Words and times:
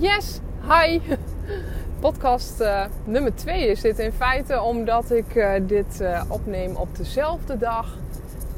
Yes, 0.00 0.40
hi. 0.68 1.00
Podcast 2.00 2.60
uh, 2.60 2.84
nummer 3.04 3.34
2 3.34 3.68
is 3.68 3.80
dit 3.80 3.98
in 3.98 4.12
feite 4.12 4.62
omdat 4.62 5.10
ik 5.10 5.34
uh, 5.34 5.52
dit 5.62 6.00
uh, 6.00 6.22
opneem 6.28 6.76
op 6.76 6.96
dezelfde 6.96 7.58
dag 7.58 7.96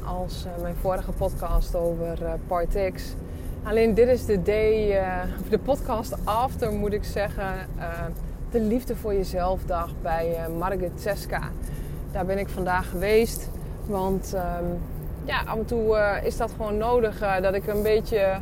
als 0.05 0.45
mijn 0.61 0.75
vorige 0.75 1.11
podcast 1.11 1.75
over 1.75 2.17
Part. 2.47 2.75
Alleen 3.63 3.93
dit 3.93 4.07
is 4.07 4.25
de 4.25 4.41
day, 4.41 5.01
de 5.49 5.59
podcast 5.59 6.15
after 6.23 6.71
moet 6.71 6.93
ik 6.93 7.03
zeggen, 7.03 7.53
de 8.51 8.59
Liefde 8.59 8.95
voor 8.95 9.13
Jezelf 9.13 9.63
dag 9.65 9.89
bij 10.01 10.37
Margit 10.57 11.01
Ceska. 11.01 11.41
Daar 12.11 12.25
ben 12.25 12.37
ik 12.37 12.49
vandaag 12.49 12.89
geweest, 12.89 13.49
want 13.85 14.33
um, 14.35 14.79
ja, 15.23 15.41
af 15.45 15.57
en 15.57 15.65
toe 15.65 15.97
is 16.23 16.37
dat 16.37 16.51
gewoon 16.51 16.77
nodig 16.77 17.39
dat 17.41 17.53
ik 17.53 17.67
een 17.67 17.83
beetje 17.83 18.37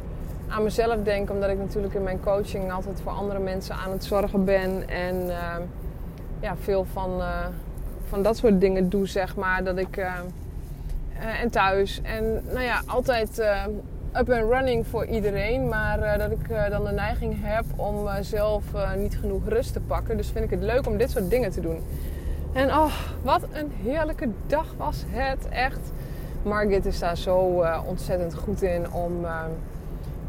aan 0.51 0.63
mezelf 0.63 1.03
denk, 1.03 1.29
omdat 1.29 1.49
ik 1.49 1.57
natuurlijk 1.57 1.93
in 1.93 2.03
mijn 2.03 2.19
coaching 2.19 2.71
altijd 2.71 3.01
voor 3.01 3.11
andere 3.11 3.39
mensen 3.39 3.75
aan 3.75 3.91
het 3.91 4.03
zorgen 4.03 4.45
ben. 4.45 4.89
En 4.89 5.15
uh, 5.15 5.55
ja, 6.39 6.55
veel 6.57 6.85
van, 6.93 7.19
uh, 7.19 7.45
van 8.07 8.23
dat 8.23 8.37
soort 8.37 8.59
dingen 8.59 8.89
doe, 8.89 9.07
zeg 9.07 9.35
maar. 9.35 9.63
Dat 9.63 9.77
ik, 9.77 9.97
uh, 9.97 10.13
en 11.41 11.49
thuis. 11.49 12.01
En 12.03 12.43
nou 12.45 12.61
ja, 12.61 12.81
altijd 12.85 13.39
up 14.17 14.29
and 14.29 14.51
running 14.51 14.87
voor 14.87 15.05
iedereen. 15.05 15.67
Maar 15.67 16.17
dat 16.17 16.31
ik 16.31 16.69
dan 16.69 16.83
de 16.83 16.91
neiging 16.91 17.35
heb 17.39 17.65
om 17.75 18.07
zelf 18.21 18.63
niet 18.97 19.17
genoeg 19.17 19.47
rust 19.47 19.73
te 19.73 19.79
pakken. 19.79 20.17
Dus 20.17 20.27
vind 20.27 20.45
ik 20.45 20.51
het 20.51 20.61
leuk 20.61 20.87
om 20.87 20.97
dit 20.97 21.09
soort 21.09 21.29
dingen 21.29 21.51
te 21.51 21.61
doen. 21.61 21.83
En 22.53 22.69
oh, 22.69 22.93
wat 23.21 23.43
een 23.51 23.71
heerlijke 23.83 24.29
dag 24.47 24.73
was 24.77 25.03
het. 25.07 25.49
Echt. 25.49 25.91
Margit 26.43 26.85
is 26.85 26.99
daar 26.99 27.17
zo 27.17 27.63
ontzettend 27.85 28.33
goed 28.33 28.61
in 28.61 28.91
om 28.91 29.25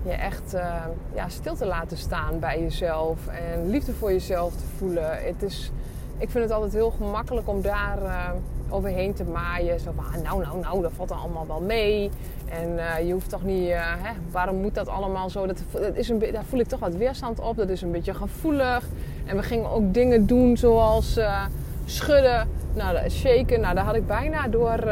je 0.02 0.12
echt 0.12 0.54
uh, 0.54 0.74
ja, 1.14 1.28
stil 1.28 1.54
te 1.54 1.66
laten 1.66 1.96
staan 1.96 2.38
bij 2.38 2.60
jezelf 2.60 3.26
en 3.26 3.70
liefde 3.70 3.92
voor 3.92 4.12
jezelf 4.12 4.52
te 4.52 4.64
voelen. 4.76 5.24
Het 5.24 5.42
is, 5.42 5.70
ik 6.18 6.30
vind 6.30 6.44
het 6.44 6.52
altijd 6.52 6.72
heel 6.72 6.90
gemakkelijk 6.90 7.48
om 7.48 7.62
daar 7.62 8.02
uh, 8.02 8.28
overheen 8.68 9.14
te 9.14 9.24
maaien. 9.24 9.80
Zo 9.80 9.92
van, 9.96 10.22
nou, 10.22 10.42
nou, 10.42 10.60
nou, 10.60 10.82
dat 10.82 10.92
valt 10.96 11.10
allemaal 11.10 11.46
wel 11.46 11.60
mee. 11.60 12.10
En 12.48 12.68
uh, 12.72 13.06
je 13.06 13.12
hoeft 13.12 13.28
toch 13.28 13.44
niet, 13.44 13.70
hè, 13.74 14.12
waarom 14.30 14.56
moet 14.56 14.74
dat 14.74 14.88
allemaal 14.88 15.30
zo? 15.30 15.46
Dat, 15.46 15.62
dat 15.72 15.96
is 15.96 16.08
een, 16.08 16.18
daar 16.32 16.44
voel 16.44 16.60
ik 16.60 16.68
toch 16.68 16.80
wat 16.80 16.94
weerstand 16.94 17.40
op. 17.40 17.56
Dat 17.56 17.68
is 17.68 17.82
een 17.82 17.90
beetje 17.90 18.14
gevoelig. 18.14 18.84
En 19.24 19.36
we 19.36 19.42
gingen 19.42 19.70
ook 19.70 19.94
dingen 19.94 20.26
doen 20.26 20.56
zoals 20.56 21.20
schudden, 21.84 22.48
nou, 22.74 23.10
shaken. 23.10 23.60
Nou, 23.60 23.74
daar 23.74 23.84
had 23.84 23.94
ik 23.94 24.06
bijna 24.06 24.48
door 24.48 24.84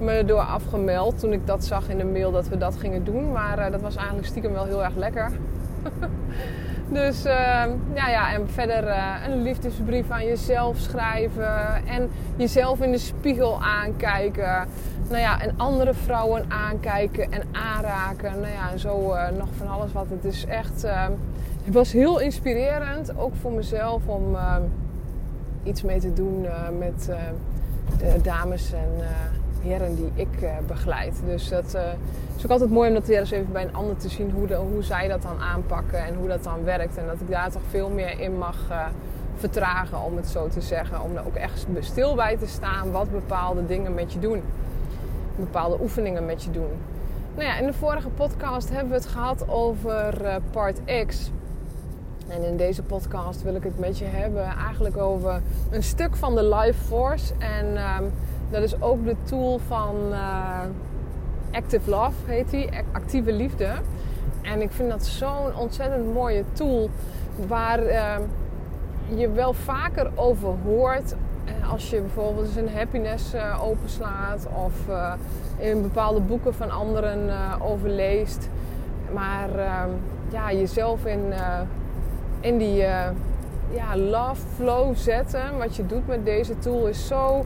me 0.00 0.24
door 0.24 0.40
afgemeld 0.40 1.18
toen 1.18 1.32
ik 1.32 1.46
dat 1.46 1.64
zag 1.64 1.88
in 1.88 1.98
de 1.98 2.04
mail 2.04 2.32
dat 2.32 2.48
we 2.48 2.58
dat 2.58 2.76
gingen 2.76 3.04
doen. 3.04 3.32
Maar 3.32 3.58
uh, 3.58 3.70
dat 3.70 3.80
was 3.80 3.96
eigenlijk 3.96 4.26
stiekem 4.26 4.52
wel 4.52 4.64
heel 4.64 4.84
erg 4.84 4.96
lekker. 4.96 5.30
dus 6.92 7.26
uh, 7.26 7.32
ja, 7.94 8.08
ja, 8.08 8.32
en 8.32 8.48
verder 8.48 8.84
uh, 8.84 9.14
een 9.28 9.42
liefdesbrief 9.42 10.10
aan 10.10 10.24
jezelf 10.24 10.78
schrijven. 10.78 11.86
En 11.86 12.10
jezelf 12.36 12.80
in 12.80 12.90
de 12.90 12.98
spiegel 12.98 13.62
aankijken. 13.62 14.68
Nou 15.08 15.20
ja, 15.20 15.40
en 15.40 15.54
andere 15.56 15.94
vrouwen 15.94 16.44
aankijken 16.48 17.32
en 17.32 17.42
aanraken. 17.52 18.30
Nou 18.40 18.52
ja, 18.52 18.70
en 18.72 18.78
zo 18.78 19.14
nog 19.38 19.48
van 19.56 19.68
alles 19.68 19.92
wat. 19.92 20.06
Het 20.08 20.24
is 20.24 20.44
echt... 20.44 20.82
het 21.64 21.74
was 21.74 21.92
heel 21.92 22.20
inspirerend, 22.20 23.18
ook 23.18 23.32
voor 23.40 23.52
mezelf, 23.52 24.02
om 24.06 24.36
iets 25.62 25.82
mee 25.82 26.00
te 26.00 26.12
doen 26.12 26.46
met 26.78 27.10
de 27.98 28.20
dames 28.22 28.72
en 28.72 29.04
heren 29.64 29.96
die 29.96 30.10
ik 30.14 30.42
uh, 30.42 30.50
begeleid. 30.66 31.20
Dus 31.26 31.48
dat 31.48 31.74
uh, 31.74 31.82
is 32.36 32.44
ook 32.44 32.50
altijd 32.50 32.70
mooi 32.70 32.88
om 32.88 32.94
dat 32.94 33.06
weer 33.06 33.18
eens 33.18 33.30
even 33.30 33.52
bij 33.52 33.62
een 33.62 33.74
ander 33.74 33.96
te 33.96 34.08
zien 34.08 34.30
hoe, 34.30 34.46
de, 34.46 34.54
hoe 34.54 34.82
zij 34.82 35.08
dat 35.08 35.22
dan 35.22 35.40
aanpakken 35.40 36.04
en 36.04 36.14
hoe 36.14 36.28
dat 36.28 36.44
dan 36.44 36.64
werkt. 36.64 36.96
En 36.96 37.06
dat 37.06 37.20
ik 37.20 37.30
daar 37.30 37.50
toch 37.50 37.62
veel 37.70 37.88
meer 37.88 38.20
in 38.20 38.38
mag 38.38 38.56
uh, 38.70 38.86
vertragen, 39.36 40.02
om 40.02 40.16
het 40.16 40.26
zo 40.26 40.48
te 40.48 40.60
zeggen. 40.60 41.02
Om 41.02 41.16
er 41.16 41.26
ook 41.26 41.34
echt 41.34 41.66
stil 41.80 42.14
bij 42.14 42.36
te 42.36 42.46
staan 42.46 42.90
wat 42.90 43.10
bepaalde 43.10 43.66
dingen 43.66 43.94
met 43.94 44.12
je 44.12 44.18
doen. 44.18 44.42
Bepaalde 45.36 45.76
oefeningen 45.80 46.26
met 46.26 46.42
je 46.42 46.50
doen. 46.50 46.70
Nou 47.34 47.48
ja, 47.48 47.58
in 47.58 47.66
de 47.66 47.72
vorige 47.72 48.08
podcast 48.08 48.70
hebben 48.70 48.88
we 48.88 48.94
het 48.94 49.06
gehad 49.06 49.48
over 49.48 50.14
part 50.50 50.80
X. 51.06 51.30
En 52.28 52.42
in 52.42 52.56
deze 52.56 52.82
podcast 52.82 53.42
wil 53.42 53.54
ik 53.54 53.62
het 53.62 53.78
met 53.78 53.98
je 53.98 54.04
hebben 54.04 54.44
eigenlijk 54.44 54.96
over 54.96 55.40
een 55.70 55.82
stuk 55.82 56.16
van 56.16 56.34
de 56.34 56.54
Life 56.54 56.84
Force. 56.84 57.32
En 57.38 57.76
ehm, 57.76 58.04
dat 58.54 58.62
is 58.62 58.80
ook 58.80 59.04
de 59.04 59.16
tool 59.22 59.60
van 59.66 59.96
uh, 60.10 60.60
Active 61.50 61.90
Love, 61.90 62.12
heet 62.26 62.50
die, 62.50 62.68
actieve 62.92 63.32
liefde. 63.32 63.68
En 64.42 64.62
ik 64.62 64.70
vind 64.70 64.90
dat 64.90 65.06
zo'n 65.06 65.56
ontzettend 65.56 66.12
mooie 66.12 66.44
tool 66.52 66.90
waar 67.46 67.82
uh, 67.82 68.16
je 69.14 69.30
wel 69.30 69.52
vaker 69.52 70.10
over 70.14 70.48
hoort 70.64 71.14
eh, 71.44 71.72
als 71.72 71.90
je 71.90 72.00
bijvoorbeeld 72.00 72.46
eens 72.46 72.56
een 72.56 72.76
happiness 72.76 73.34
uh, 73.34 73.64
openslaat 73.64 74.46
of 74.64 74.72
in 75.56 75.82
bepaalde 75.82 76.20
boeken 76.20 76.54
van 76.54 76.70
anderen 76.70 77.30
overleest. 77.60 78.48
Maar 79.12 79.58
ehm, 79.58 79.88
ja, 80.28 80.52
jezelf 80.52 81.04
in, 81.04 81.32
in 82.40 82.58
die 82.58 82.76
ja, 83.70 83.96
love 83.96 84.42
flow 84.56 84.96
zetten, 84.96 85.58
wat 85.58 85.76
je 85.76 85.86
doet 85.86 86.06
met 86.06 86.24
deze 86.24 86.58
tool, 86.58 86.86
is 86.86 87.06
zo 87.06 87.44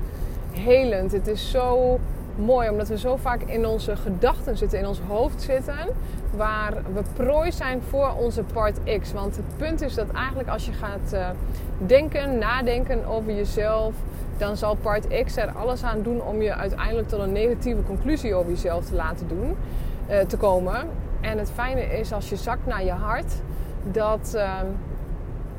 Het 0.64 1.26
is 1.26 1.50
zo 1.50 1.98
mooi 2.36 2.68
omdat 2.68 2.88
we 2.88 2.98
zo 2.98 3.16
vaak 3.16 3.42
in 3.42 3.66
onze 3.66 3.96
gedachten 3.96 4.56
zitten, 4.56 4.78
in 4.78 4.86
ons 4.86 5.00
hoofd 5.08 5.42
zitten, 5.42 5.88
waar 6.36 6.72
we 6.94 7.02
prooi 7.12 7.52
zijn 7.52 7.82
voor 7.88 8.12
onze 8.18 8.42
part 8.42 8.78
X. 9.00 9.12
Want 9.12 9.36
het 9.36 9.56
punt 9.56 9.80
is 9.80 9.94
dat 9.94 10.10
eigenlijk 10.10 10.48
als 10.48 10.66
je 10.66 10.72
gaat 10.72 11.12
uh, 11.12 11.28
denken, 11.86 12.38
nadenken 12.38 13.06
over 13.06 13.34
jezelf, 13.34 13.94
dan 14.36 14.56
zal 14.56 14.74
part 14.74 15.24
X 15.24 15.36
er 15.36 15.50
alles 15.50 15.82
aan 15.82 16.02
doen 16.02 16.22
om 16.22 16.42
je 16.42 16.54
uiteindelijk 16.54 17.08
tot 17.08 17.20
een 17.20 17.32
negatieve 17.32 17.82
conclusie 17.82 18.34
over 18.34 18.50
jezelf 18.50 18.84
te 18.84 18.94
laten 18.94 19.28
doen, 19.28 19.56
uh, 20.10 20.18
te 20.18 20.36
komen. 20.36 20.88
En 21.20 21.38
het 21.38 21.50
fijne 21.50 21.82
is 21.82 22.12
als 22.12 22.28
je 22.28 22.36
zakt 22.36 22.66
naar 22.66 22.84
je 22.84 22.92
hart, 22.92 23.32
dat. 23.92 24.32
Uh, 24.34 24.58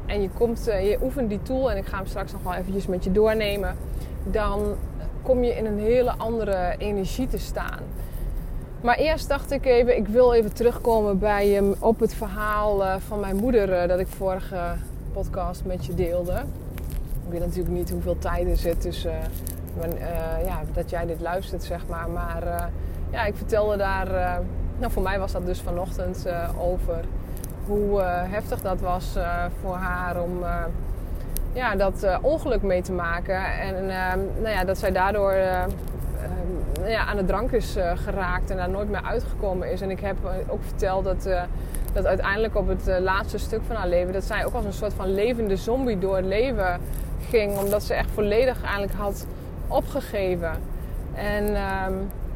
en 0.06 0.22
je, 0.22 0.30
komt, 0.30 0.66
je 0.66 0.98
oefent 1.02 1.30
die 1.30 1.42
tool 1.42 1.72
en 1.72 1.78
ik 1.78 1.86
ga 1.86 1.98
hem 1.98 2.06
straks 2.06 2.32
nog 2.32 2.44
wel 2.44 2.54
eventjes 2.54 2.88
met 2.88 3.04
je 3.04 3.12
doornemen 3.12 3.76
dan 4.24 4.76
kom 5.22 5.44
je 5.44 5.56
in 5.56 5.66
een 5.66 5.80
hele 5.80 6.14
andere 6.18 6.76
energie 6.78 7.28
te 7.28 7.38
staan. 7.38 7.80
Maar 8.82 8.98
eerst 8.98 9.28
dacht 9.28 9.52
ik 9.52 9.66
even, 9.66 9.98
ik 9.98 10.08
wil 10.08 10.34
even 10.34 10.54
terugkomen 10.54 11.20
bij 11.20 11.62
op 11.80 12.00
het 12.00 12.14
verhaal 12.14 12.86
eh, 12.86 12.96
van 13.08 13.20
mijn 13.20 13.36
moeder 13.36 13.74
eh, 13.74 13.88
dat 13.88 14.00
ik 14.00 14.08
vorige 14.08 14.76
podcast 15.14 15.66
met 15.66 15.86
je 15.86 15.94
deelde. 15.94 16.34
Ik 17.26 17.32
weet 17.32 17.40
natuurlijk 17.40 17.76
niet 17.76 17.90
hoeveel 17.90 18.18
tijd 18.18 18.48
er 18.48 18.58
zit 18.58 18.82
tussen 18.82 19.20
uh, 19.78 20.46
ja, 20.46 20.62
dat 20.74 20.90
jij 20.90 21.06
dit 21.06 21.20
luistert, 21.20 21.64
zeg 21.64 21.88
maar. 21.88 22.10
Maar 22.10 22.70
ja, 23.12 23.26
ik 23.26 23.36
vertelde 23.36 23.78
daar, 23.78 24.42
nou 24.80 24.92
voor 24.92 25.04
mij 25.04 25.20
was 25.20 25.32
dat 25.32 25.46
dus 25.46 25.62
vanochtend 25.62 26.26
over 26.60 27.06
hoe 27.66 28.02
heftig 28.04 28.62
dat 28.62 28.80
was 28.80 29.18
voor 29.62 29.76
haar 29.76 30.22
om 30.22 30.44
ja, 31.54 31.76
dat 31.76 32.04
uh, 32.04 32.18
ongeluk 32.22 32.62
mee 32.62 32.82
te 32.82 32.92
maken. 32.92 33.60
En 33.60 33.76
uh, 33.84 34.14
nou 34.42 34.56
ja, 34.56 34.64
dat 34.64 34.78
zij 34.78 34.92
daardoor 34.92 35.34
uh, 35.34 35.64
ja, 36.88 37.06
aan 37.06 37.18
de 37.18 37.26
drank 37.26 37.52
is 37.52 37.76
geraakt 37.96 38.50
en 38.50 38.58
daar 38.58 38.70
nooit 38.70 38.90
meer 38.90 39.04
uitgekomen 39.04 39.72
is. 39.72 39.82
En 39.82 39.90
ik 39.90 40.00
heb 40.00 40.18
ook 40.48 40.64
verteld 40.64 41.04
dat, 41.04 41.30
dat 41.94 42.06
uiteindelijk 42.06 42.56
op 42.56 42.68
het 42.68 43.00
laatste 43.00 43.38
stuk 43.38 43.62
van 43.68 43.76
haar 43.76 43.88
leven... 43.88 44.14
dat 44.14 44.24
zij 44.24 44.46
ook 44.46 44.54
als 44.54 44.66
een 44.66 44.74
soort 44.74 44.94
van 44.94 45.14
levende 45.14 45.56
zombie 45.56 46.00
door 46.00 46.16
het 46.16 46.26
leven 46.26 46.80
ging. 47.30 47.58
Omdat 47.58 47.84
ze 47.84 47.94
echt 47.94 48.10
volledig 48.14 48.62
eigenlijk 48.64 48.94
had 48.94 49.26
opgegeven. 49.68 50.52
En 51.14 51.56
ehm, 51.56 51.94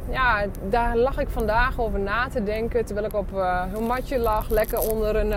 ja, 0.09 0.45
daar 0.69 0.97
lag 0.97 1.19
ik 1.19 1.29
vandaag 1.29 1.79
over 1.79 1.99
na 1.99 2.27
te 2.27 2.43
denken. 2.43 2.85
Terwijl 2.85 3.07
ik 3.07 3.15
op 3.15 3.29
hun 3.71 3.83
matje 3.83 4.19
lag, 4.19 4.49
lekker 4.49 4.91
onder 4.91 5.15
een 5.15 5.33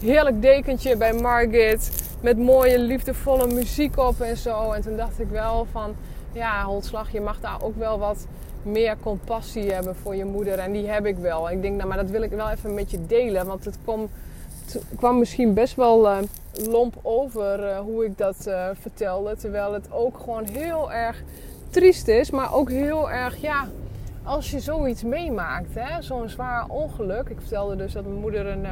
heerlijk 0.00 0.42
dekentje 0.42 0.96
bij 0.96 1.12
Margit 1.12 2.05
met 2.20 2.38
mooie, 2.38 2.78
liefdevolle 2.78 3.46
muziek 3.46 3.98
op 3.98 4.20
en 4.20 4.36
zo. 4.36 4.72
En 4.72 4.82
toen 4.82 4.96
dacht 4.96 5.20
ik 5.20 5.28
wel 5.28 5.66
van, 5.72 5.94
ja, 6.32 6.64
Holtslag, 6.64 7.12
je 7.12 7.20
mag 7.20 7.40
daar 7.40 7.62
ook 7.62 7.76
wel 7.76 7.98
wat 7.98 8.26
meer 8.62 8.96
compassie 9.02 9.72
hebben 9.72 9.96
voor 9.96 10.16
je 10.16 10.24
moeder. 10.24 10.58
En 10.58 10.72
die 10.72 10.88
heb 10.88 11.06
ik 11.06 11.16
wel. 11.16 11.50
ik 11.50 11.62
denk, 11.62 11.76
nou, 11.76 11.88
maar 11.88 11.96
dat 11.96 12.10
wil 12.10 12.22
ik 12.22 12.30
wel 12.30 12.50
even 12.50 12.74
met 12.74 12.90
je 12.90 13.06
delen. 13.06 13.46
Want 13.46 13.64
het 13.64 13.78
het 14.72 14.82
kwam 14.96 15.18
misschien 15.18 15.54
best 15.54 15.74
wel 15.74 16.06
uh, 16.06 16.18
lomp 16.52 16.94
over 17.02 17.60
uh, 17.60 17.78
hoe 17.78 18.04
ik 18.04 18.18
dat 18.18 18.44
uh, 18.48 18.68
vertelde. 18.80 19.36
Terwijl 19.36 19.72
het 19.72 19.92
ook 19.92 20.18
gewoon 20.18 20.44
heel 20.44 20.92
erg 20.92 21.22
triest 21.70 22.08
is. 22.08 22.30
Maar 22.30 22.54
ook 22.54 22.70
heel 22.70 23.10
erg, 23.10 23.36
ja, 23.36 23.68
als 24.22 24.50
je 24.50 24.60
zoiets 24.60 25.02
meemaakt. 25.02 25.68
Zo'n 26.00 26.28
zwaar 26.28 26.64
ongeluk. 26.68 27.28
Ik 27.28 27.38
vertelde 27.40 27.76
dus 27.76 27.92
dat 27.92 28.04
mijn 28.04 28.20
moeder 28.20 28.46
een 28.46 28.66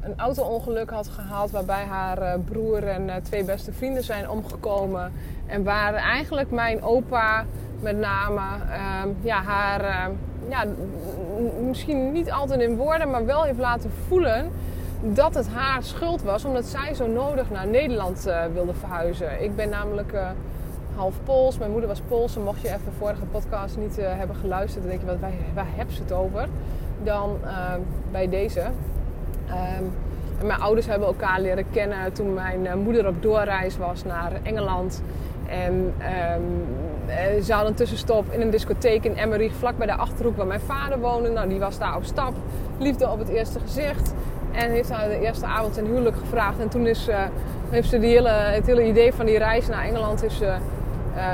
een 0.00 0.14
auto-ongeluk 0.16 0.90
had 0.90 1.08
gehad 1.08 1.50
waarbij 1.50 1.84
haar 1.84 2.22
uh, 2.22 2.34
broer 2.44 2.88
en 2.88 3.08
uh, 3.08 3.14
twee 3.22 3.44
beste 3.44 3.72
vrienden 3.72 4.04
zijn 4.04 4.30
omgekomen. 4.30 5.12
En 5.46 5.64
waar 5.64 5.94
eigenlijk 5.94 6.50
mijn 6.50 6.82
opa 6.82 7.44
met 7.80 7.98
name 7.98 8.40
ehm, 8.70 9.08
ja, 9.20 9.42
haar 9.42 10.10
ja, 10.48 10.64
misschien 11.60 12.12
niet 12.12 12.30
altijd 12.30 12.60
in 12.60 12.76
woorden, 12.76 13.10
maar 13.10 13.26
wel 13.26 13.42
heeft 13.42 13.58
laten 13.58 13.90
voelen 14.08 14.50
dat 15.00 15.34
het 15.34 15.48
haar 15.48 15.82
schuld 15.82 16.22
was, 16.22 16.44
omdat 16.44 16.64
zij 16.64 16.94
zo 16.94 17.06
nodig 17.06 17.50
naar 17.50 17.66
Nederland 17.66 18.30
wilde 18.52 18.74
verhuizen. 18.74 19.42
Ik 19.42 19.56
ben 19.56 19.68
namelijk 19.68 20.14
half 20.94 21.14
Pools, 21.24 21.58
mijn 21.58 21.70
moeder 21.70 21.88
was 21.88 22.00
Pools. 22.08 22.36
En 22.36 22.42
mocht 22.42 22.60
je 22.60 22.68
even 22.68 22.92
vorige 22.98 23.24
podcast 23.24 23.76
niet 23.76 23.96
hebben 23.96 24.36
geluisterd, 24.36 24.82
dan 24.82 24.90
denk 24.90 25.00
je, 25.00 25.06
wat, 25.06 25.20
waar, 25.20 25.32
waar 25.54 25.76
hebben 25.76 25.94
ze 25.94 26.02
het 26.02 26.12
over? 26.12 26.48
Dan 27.02 27.38
bij 28.10 28.28
deze. 28.28 28.62
En 30.40 30.46
mijn 30.46 30.60
ouders 30.60 30.86
hebben 30.86 31.08
elkaar 31.08 31.40
leren 31.40 31.64
kennen 31.70 32.12
toen 32.12 32.34
mijn 32.34 32.78
moeder 32.82 33.06
op 33.06 33.22
doorreis 33.22 33.76
was 33.76 34.04
naar 34.04 34.32
Engeland. 34.42 35.02
En 35.46 35.94
um, 36.36 37.42
ze 37.42 37.52
hadden 37.52 37.70
een 37.70 37.76
tussenstop 37.76 38.32
in 38.32 38.40
een 38.40 38.50
discotheek 38.50 39.04
in 39.04 39.16
Emmerich, 39.16 39.52
vlak 39.52 39.76
bij 39.76 39.86
de 39.86 39.94
achterhoek 39.94 40.36
waar 40.36 40.46
mijn 40.46 40.60
vader 40.60 40.98
woonde. 40.98 41.30
Nou, 41.30 41.48
die 41.48 41.58
was 41.58 41.78
daar 41.78 41.96
op 41.96 42.04
stap. 42.04 42.32
Liefde 42.78 43.10
op 43.10 43.18
het 43.18 43.28
eerste 43.28 43.60
gezicht. 43.60 44.14
En 44.52 44.70
heeft 44.70 44.90
haar 44.90 45.08
de 45.08 45.20
eerste 45.20 45.46
avond 45.46 45.76
een 45.76 45.86
huwelijk 45.86 46.16
gevraagd. 46.16 46.58
En 46.58 46.68
toen 46.68 46.86
is, 46.86 47.08
uh, 47.08 47.16
heeft 47.70 47.88
ze 47.88 47.98
hele, 47.98 48.28
het 48.28 48.66
hele 48.66 48.86
idee 48.86 49.12
van 49.12 49.26
die 49.26 49.38
reis 49.38 49.68
naar 49.68 49.84
Engeland 49.84 50.22
is, 50.22 50.40
uh, 50.42 50.54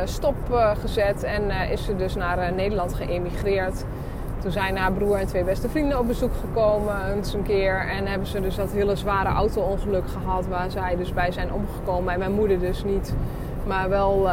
stop 0.04 0.34
gezet. 0.80 1.22
En 1.22 1.50
is 1.70 1.84
ze 1.84 1.96
dus 1.96 2.14
naar 2.14 2.52
Nederland 2.52 2.94
geëmigreerd. 2.94 3.84
Toen 4.38 4.50
zijn 4.50 4.76
haar 4.76 4.92
broer 4.92 5.16
en 5.16 5.26
twee 5.26 5.44
beste 5.44 5.68
vrienden 5.68 5.98
op 5.98 6.06
bezoek 6.06 6.32
gekomen 6.40 7.14
eens 7.14 7.34
een 7.34 7.42
keer. 7.42 7.88
En 7.88 8.06
hebben 8.06 8.26
ze 8.28 8.40
dus 8.40 8.56
dat 8.56 8.72
hele 8.72 8.96
zware 8.96 9.28
auto-ongeluk 9.28 10.08
gehad. 10.08 10.46
Waar 10.46 10.70
zij 10.70 10.96
dus 10.96 11.12
bij 11.12 11.32
zijn 11.32 11.52
omgekomen. 11.52 12.12
En 12.12 12.18
mijn 12.18 12.32
moeder 12.32 12.58
dus 12.58 12.84
niet. 12.84 13.14
Maar 13.66 13.88
wel 13.88 14.28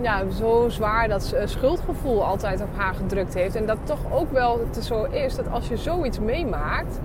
ja, 0.00 0.22
zo 0.38 0.68
zwaar 0.68 1.08
dat 1.08 1.22
ze 1.22 1.42
schuldgevoel 1.44 2.24
altijd 2.24 2.60
op 2.60 2.68
haar 2.76 2.94
gedrukt 2.94 3.34
heeft. 3.34 3.54
En 3.54 3.66
dat 3.66 3.78
toch 3.84 4.00
ook 4.12 4.32
wel 4.32 4.60
zo 4.80 5.04
is 5.04 5.36
dat 5.36 5.50
als 5.50 5.68
je 5.68 5.76
zoiets 5.76 6.18
meemaakt 6.18 7.00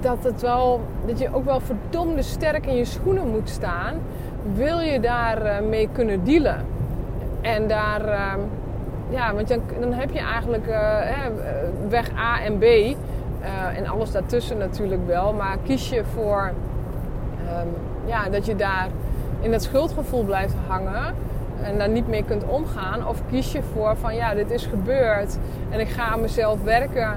dat, 0.00 0.18
het 0.24 0.40
wel, 0.40 0.80
dat 1.06 1.18
je 1.18 1.28
ook 1.32 1.44
wel 1.44 1.60
verdomde 1.60 2.22
sterk 2.22 2.66
in 2.66 2.76
je 2.76 2.84
schoenen 2.84 3.30
moet 3.30 3.48
staan. 3.48 3.94
Wil 4.54 4.80
je 4.80 5.00
daar 5.00 5.46
uh, 5.46 5.68
mee 5.68 5.88
kunnen 5.92 6.24
dealen? 6.24 6.66
En 7.40 7.68
daar, 7.68 8.08
uh, 8.08 8.32
ja, 9.14 9.34
want 9.34 9.48
dan, 9.48 9.60
dan 9.80 9.92
heb 9.92 10.10
je 10.10 10.18
eigenlijk 10.18 10.66
uh, 10.66 10.98
weg 11.88 12.10
A 12.18 12.40
en 12.40 12.58
B. 12.58 12.62
Eh, 12.62 13.78
en 13.78 13.86
alles 13.86 14.10
daartussen 14.10 14.58
natuurlijk 14.58 15.06
wel. 15.06 15.32
Maar 15.32 15.56
kies 15.64 15.88
je 15.88 16.04
voor 16.04 16.52
um, 17.60 17.68
ja, 18.06 18.28
dat 18.28 18.46
je 18.46 18.56
daar 18.56 18.88
in 19.40 19.50
dat 19.50 19.62
schuldgevoel 19.62 20.24
blijft 20.24 20.54
hangen 20.66 21.14
en 21.62 21.78
daar 21.78 21.88
niet 21.88 22.08
mee 22.08 22.24
kunt 22.24 22.44
omgaan. 22.44 23.08
Of 23.08 23.22
kies 23.30 23.52
je 23.52 23.62
voor 23.72 23.96
van 23.96 24.14
ja, 24.14 24.34
dit 24.34 24.50
is 24.50 24.66
gebeurd 24.66 25.38
en 25.70 25.80
ik 25.80 25.88
ga 25.88 26.02
aan 26.02 26.20
mezelf 26.20 26.62
werken. 26.62 27.08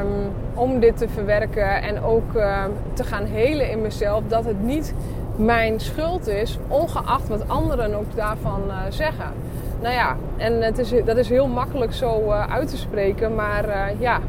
Um, 0.00 0.32
om 0.54 0.80
dit 0.80 0.96
te 0.96 1.08
verwerken 1.08 1.82
en 1.82 2.02
ook 2.02 2.34
uh, 2.34 2.64
te 2.92 3.04
gaan 3.04 3.24
helen 3.24 3.70
in 3.70 3.82
mezelf. 3.82 4.22
Dat 4.28 4.44
het 4.44 4.62
niet 4.62 4.94
mijn 5.36 5.80
schuld 5.80 6.26
is, 6.26 6.58
ongeacht 6.68 7.28
wat 7.28 7.48
anderen 7.48 7.94
ook 7.94 8.16
daarvan 8.16 8.62
uh, 8.66 8.76
zeggen. 8.88 9.32
Nou 9.80 9.94
ja, 9.94 10.16
en 10.36 10.62
het 10.62 10.78
is, 10.78 10.92
dat 11.04 11.16
is 11.16 11.28
heel 11.28 11.46
makkelijk 11.46 11.92
zo 11.92 12.22
uh, 12.24 12.52
uit 12.52 12.68
te 12.68 12.76
spreken, 12.76 13.34
maar 13.34 13.92
ja, 13.98 14.20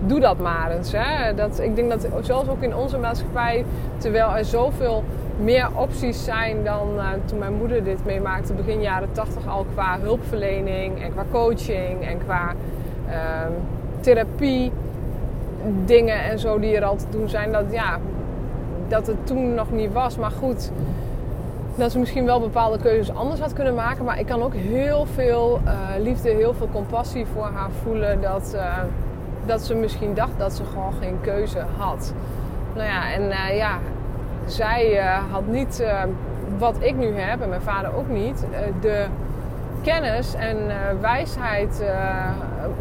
doe 0.00 0.20
dat 0.20 0.38
maar 0.38 0.70
eens. 0.70 0.92
Hè. 0.96 1.34
Dat, 1.34 1.60
ik 1.60 1.76
denk 1.76 1.90
dat 1.90 2.08
zelfs 2.20 2.48
ook 2.48 2.62
in 2.62 2.76
onze 2.76 2.98
maatschappij, 2.98 3.64
terwijl 3.96 4.36
er 4.36 4.44
zoveel 4.44 5.04
meer 5.40 5.68
opties 5.74 6.24
zijn 6.24 6.64
dan 6.64 6.88
toen 7.24 7.38
mijn 7.38 7.54
moeder 7.54 7.84
dit 7.84 8.04
meemaakte, 8.04 8.52
begin 8.52 8.80
jaren 8.80 9.08
80 9.12 9.48
al 9.48 9.66
qua 9.74 9.98
hulpverlening 10.00 11.02
en 11.02 11.12
qua 11.12 11.24
coaching 11.30 12.06
en 12.06 12.18
qua 12.18 12.52
ehm, 13.08 13.52
therapie 14.00 14.72
dingen 15.84 16.22
en 16.22 16.38
zo 16.38 16.58
die 16.58 16.76
er 16.76 16.84
al 16.84 16.96
te 16.96 17.06
doen 17.10 17.28
zijn, 17.28 17.52
dat, 17.52 17.64
ja, 17.70 17.98
dat 18.88 19.06
het 19.06 19.26
toen 19.26 19.54
nog 19.54 19.70
niet 19.70 19.92
was. 19.92 20.16
Maar 20.16 20.30
goed, 20.30 20.72
dat 21.76 21.92
ze 21.92 21.98
misschien 21.98 22.24
wel 22.24 22.40
bepaalde 22.40 22.78
keuzes 22.78 23.14
anders 23.14 23.40
had 23.40 23.52
kunnen 23.52 23.74
maken. 23.74 24.04
Maar 24.04 24.18
ik 24.18 24.26
kan 24.26 24.42
ook 24.42 24.54
heel 24.54 25.06
veel 25.14 25.60
uh, 25.64 25.72
liefde, 25.98 26.28
heel 26.28 26.54
veel 26.54 26.68
compassie 26.72 27.26
voor 27.34 27.50
haar 27.54 27.70
voelen. 27.82 28.20
Dat, 28.20 28.52
uh, 28.54 28.78
dat 29.46 29.62
ze 29.62 29.74
misschien 29.74 30.14
dacht 30.14 30.38
dat 30.38 30.52
ze 30.52 30.64
gewoon 30.64 30.92
geen 31.00 31.18
keuze 31.20 31.64
had. 31.76 32.12
Nou 32.74 32.88
ja, 32.88 33.12
en 33.12 33.22
uh, 33.22 33.56
ja, 33.56 33.78
zij 34.46 35.00
had 35.30 35.46
niet 35.46 35.84
wat 36.58 36.76
ik 36.78 36.96
nu 36.96 37.14
heb, 37.14 37.40
en 37.40 37.48
mijn 37.48 37.60
vader 37.60 37.96
ook 37.96 38.08
niet, 38.08 38.44
de 38.80 39.06
kennis 39.82 40.34
en 40.34 40.56
wijsheid 41.00 41.82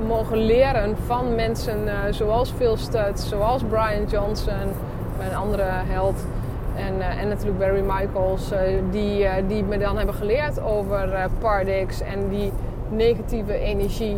mogen 0.07 0.37
leren 0.37 0.95
van 1.05 1.35
mensen 1.35 1.77
zoals 2.09 2.51
Phil 2.57 2.77
zoals 3.13 3.63
Brian 3.63 4.05
Johnson, 4.07 4.71
mijn 5.17 5.35
andere 5.35 5.65
held. 5.69 6.25
En, 6.75 7.17
en 7.19 7.27
natuurlijk 7.27 7.57
Barry 7.59 7.81
Michaels, 7.81 8.51
die, 8.91 9.27
die 9.47 9.63
me 9.63 9.77
dan 9.77 9.97
hebben 9.97 10.15
geleerd 10.15 10.61
over 10.61 11.29
Pardix 11.39 12.01
en 12.01 12.29
die 12.29 12.51
negatieve 12.89 13.57
energie 13.59 14.17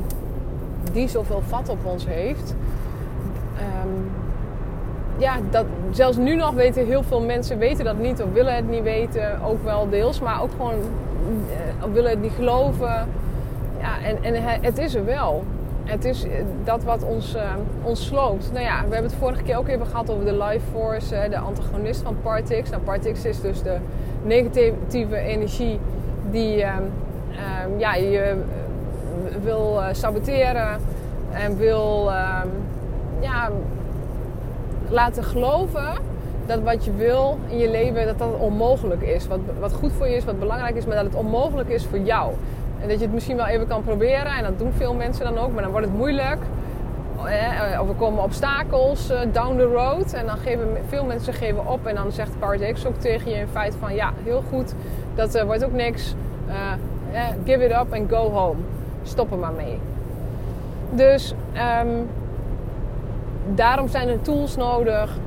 die 0.93 1.07
zoveel 1.07 1.41
vat 1.47 1.69
op 1.69 1.85
ons 1.85 2.05
heeft. 2.05 2.55
Um, 3.85 4.11
ja, 5.17 5.35
dat, 5.49 5.65
zelfs 5.91 6.17
nu 6.17 6.35
nog 6.35 6.53
weten 6.53 6.85
heel 6.85 7.03
veel 7.03 7.21
mensen 7.21 7.57
weten 7.57 7.85
dat 7.85 7.97
niet 7.97 8.21
of 8.21 8.33
willen 8.33 8.55
het 8.55 8.69
niet 8.69 8.83
weten. 8.83 9.41
Ook 9.41 9.63
wel 9.63 9.89
deels, 9.89 10.19
maar 10.19 10.41
ook 10.41 10.51
gewoon 10.51 10.79
willen 11.93 12.09
het 12.09 12.21
niet 12.21 12.31
geloven. 12.35 13.07
Ja, 13.79 14.01
en, 14.03 14.23
en 14.23 14.43
het 14.61 14.77
is 14.77 14.95
er 14.95 15.05
wel. 15.05 15.43
Het 15.87 16.05
is 16.05 16.23
eh, 16.23 16.29
dat 16.63 16.83
wat 16.83 17.03
ons, 17.03 17.35
uh, 17.35 17.41
ons 17.83 18.05
sloopt. 18.05 18.51
Nou 18.51 18.63
ja, 18.63 18.75
we 18.87 18.93
hebben 18.93 19.11
het 19.11 19.19
vorige 19.19 19.43
keer 19.43 19.57
ook 19.57 19.67
even 19.67 19.85
gehad 19.85 20.09
over 20.09 20.25
de 20.25 20.37
Life 20.37 20.65
Force, 20.71 21.27
de 21.29 21.37
antagonist 21.37 22.01
van 22.01 22.17
Partix. 22.21 22.69
Nou, 22.69 22.81
Partix 22.81 23.25
is 23.25 23.41
dus 23.41 23.61
de 23.61 23.77
negatieve 24.23 25.17
energie 25.17 25.79
die 26.31 26.57
uh, 26.57 26.75
ja, 27.77 27.95
je 27.95 28.35
wil 29.43 29.79
saboteren 29.91 30.79
en 31.31 31.57
wil 31.57 32.11
ja, 33.19 33.49
laten 34.89 35.23
geloven 35.23 35.93
dat 36.45 36.61
wat 36.61 36.85
je 36.85 36.91
wil 36.93 37.37
in 37.47 37.57
je 37.57 37.69
leven, 37.69 38.05
dat 38.05 38.17
dat 38.17 38.37
onmogelijk 38.39 39.01
is. 39.01 39.27
Wat, 39.27 39.39
wat 39.59 39.73
goed 39.73 39.91
voor 39.91 40.07
je 40.07 40.15
is, 40.15 40.25
wat 40.25 40.39
belangrijk 40.39 40.75
is, 40.75 40.85
maar 40.85 40.95
dat 40.95 41.05
het 41.05 41.15
onmogelijk 41.15 41.69
is 41.69 41.85
voor 41.85 41.99
jou. 41.99 42.33
En 42.81 42.87
dat 42.87 42.99
je 42.99 43.05
het 43.05 43.13
misschien 43.13 43.35
wel 43.35 43.45
even 43.45 43.67
kan 43.67 43.83
proberen. 43.83 44.35
En 44.37 44.43
dat 44.43 44.59
doen 44.59 44.71
veel 44.71 44.93
mensen 44.93 45.25
dan 45.25 45.37
ook, 45.37 45.53
maar 45.53 45.61
dan 45.61 45.71
wordt 45.71 45.87
het 45.87 45.95
moeilijk. 45.95 46.39
Eh, 47.25 47.81
of 47.81 47.89
er 47.89 47.95
komen 47.95 48.23
obstakels 48.23 49.09
eh, 49.09 49.19
down 49.31 49.57
the 49.57 49.63
road. 49.63 50.13
En 50.13 50.25
dan 50.25 50.37
geven 50.37 50.67
veel 50.87 51.03
mensen 51.03 51.33
geven 51.33 51.67
op. 51.67 51.85
En 51.85 51.95
dan 51.95 52.11
zegt 52.11 52.31
Card 52.39 52.71
X 52.73 52.85
ook 52.85 52.97
tegen 52.97 53.31
je 53.31 53.37
in 53.37 53.47
feite 53.47 53.77
van... 53.77 53.95
Ja, 53.95 54.11
heel 54.23 54.43
goed. 54.49 54.73
Dat 55.15 55.35
uh, 55.35 55.43
wordt 55.43 55.65
ook 55.65 55.73
niks. 55.73 56.15
give 57.45 57.65
it 57.65 57.71
up 57.71 57.93
and 57.93 58.09
go 58.09 58.31
home. 58.31 58.59
Stop 59.03 59.31
er 59.31 59.37
maar 59.37 59.53
mee. 59.53 59.79
Dus... 60.91 61.33
Um, 61.83 62.07
daarom 63.55 63.87
zijn 63.87 64.07
er 64.07 64.21
tools 64.21 64.55
nodig. 64.55 65.17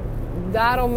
Daarom 0.51 0.97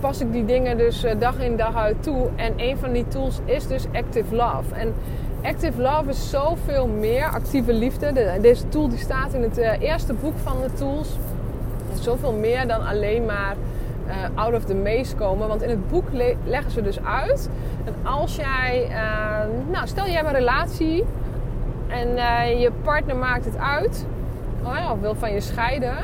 pas 0.00 0.20
ik 0.20 0.32
die 0.32 0.44
dingen 0.44 0.78
dus 0.78 1.04
eh, 1.04 1.18
dag 1.18 1.38
in 1.38 1.56
dag 1.56 1.76
uit 1.76 2.02
toe. 2.02 2.28
En 2.36 2.52
een 2.56 2.76
van 2.76 2.92
die 2.92 3.08
tools 3.08 3.40
is 3.44 3.66
dus 3.66 3.84
Active 3.92 4.34
Love. 4.34 4.74
En 4.74 4.94
Active 5.42 5.82
Love 5.82 6.08
is 6.08 6.30
zoveel 6.30 6.86
meer 6.86 7.24
actieve 7.24 7.72
liefde. 7.72 8.38
deze 8.40 8.68
tool 8.68 8.88
die 8.88 8.98
staat 8.98 9.34
in 9.34 9.42
het 9.42 9.58
eh, 9.58 9.80
eerste 9.80 10.12
boek 10.12 10.38
van 10.42 10.56
de 10.60 10.72
tools. 10.72 11.08
Is 11.94 12.02
zoveel 12.02 12.32
meer 12.32 12.66
dan 12.66 12.86
alleen 12.86 13.24
maar 13.24 13.56
uh, 14.06 14.14
out 14.34 14.54
of 14.54 14.64
the 14.64 14.74
maze 14.74 15.14
komen. 15.14 15.48
Want 15.48 15.62
in 15.62 15.68
het 15.68 15.88
boek 15.88 16.04
leggen 16.44 16.70
ze 16.70 16.82
dus 16.82 17.04
uit. 17.04 17.48
En 17.84 17.94
als 18.02 18.36
jij, 18.36 18.88
nou 19.70 19.86
stel 19.86 20.06
je 20.06 20.12
hebt 20.12 20.26
een 20.26 20.34
relatie 20.34 21.04
en 21.88 22.08
je 22.58 22.70
partner 22.82 23.16
maakt 23.16 23.44
het 23.44 23.56
uit. 23.56 24.06
Oh 24.62 24.74
ja, 24.74 24.92
of 24.92 25.00
wil 25.00 25.14
van 25.14 25.32
je 25.32 25.40
scheiden 25.40 25.94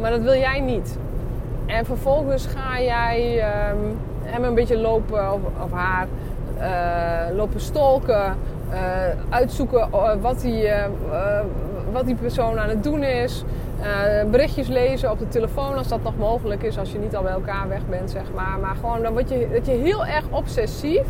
maar 0.00 0.10
dat 0.10 0.20
wil 0.20 0.36
jij 0.36 0.60
niet. 0.60 0.98
En 1.66 1.84
vervolgens 1.84 2.46
ga 2.46 2.80
jij 2.80 3.44
um, 3.70 3.98
hem 4.22 4.44
een 4.44 4.54
beetje 4.54 4.78
lopen 4.78 5.32
of, 5.32 5.70
haar 5.70 6.06
lopen 7.34 7.60
stalken. 7.60 8.36
Uh, 8.72 8.78
uitzoeken 9.28 9.80
eh, 9.80 10.12
wat 10.20 10.40
die, 10.40 10.64
uh, 10.64 10.84
wat 11.92 12.06
die 12.06 12.14
persoon 12.14 12.58
aan 12.58 12.68
het 12.68 12.82
doen 12.82 13.02
is. 13.02 13.44
berichtjes 14.30 14.68
lezen 14.68 15.10
op 15.10 15.18
de 15.18 15.28
telefoon 15.28 15.76
als 15.76 15.88
dat 15.88 16.02
nog 16.02 16.16
mogelijk 16.18 16.62
is. 16.62 16.78
Als 16.78 16.92
je 16.92 16.98
niet 16.98 17.16
al 17.16 17.22
bij 17.22 17.32
elkaar 17.32 17.68
weg 17.68 17.86
bent, 17.88 18.10
zeg 18.10 18.32
maar. 18.34 18.58
Maar 18.60 18.74
gewoon 18.74 19.02
dan 19.02 19.12
word 19.12 19.28
je, 19.28 19.48
dat 19.52 19.66
je 19.66 19.72
heel 19.72 20.06
erg 20.06 20.24
obsessief 20.30 21.06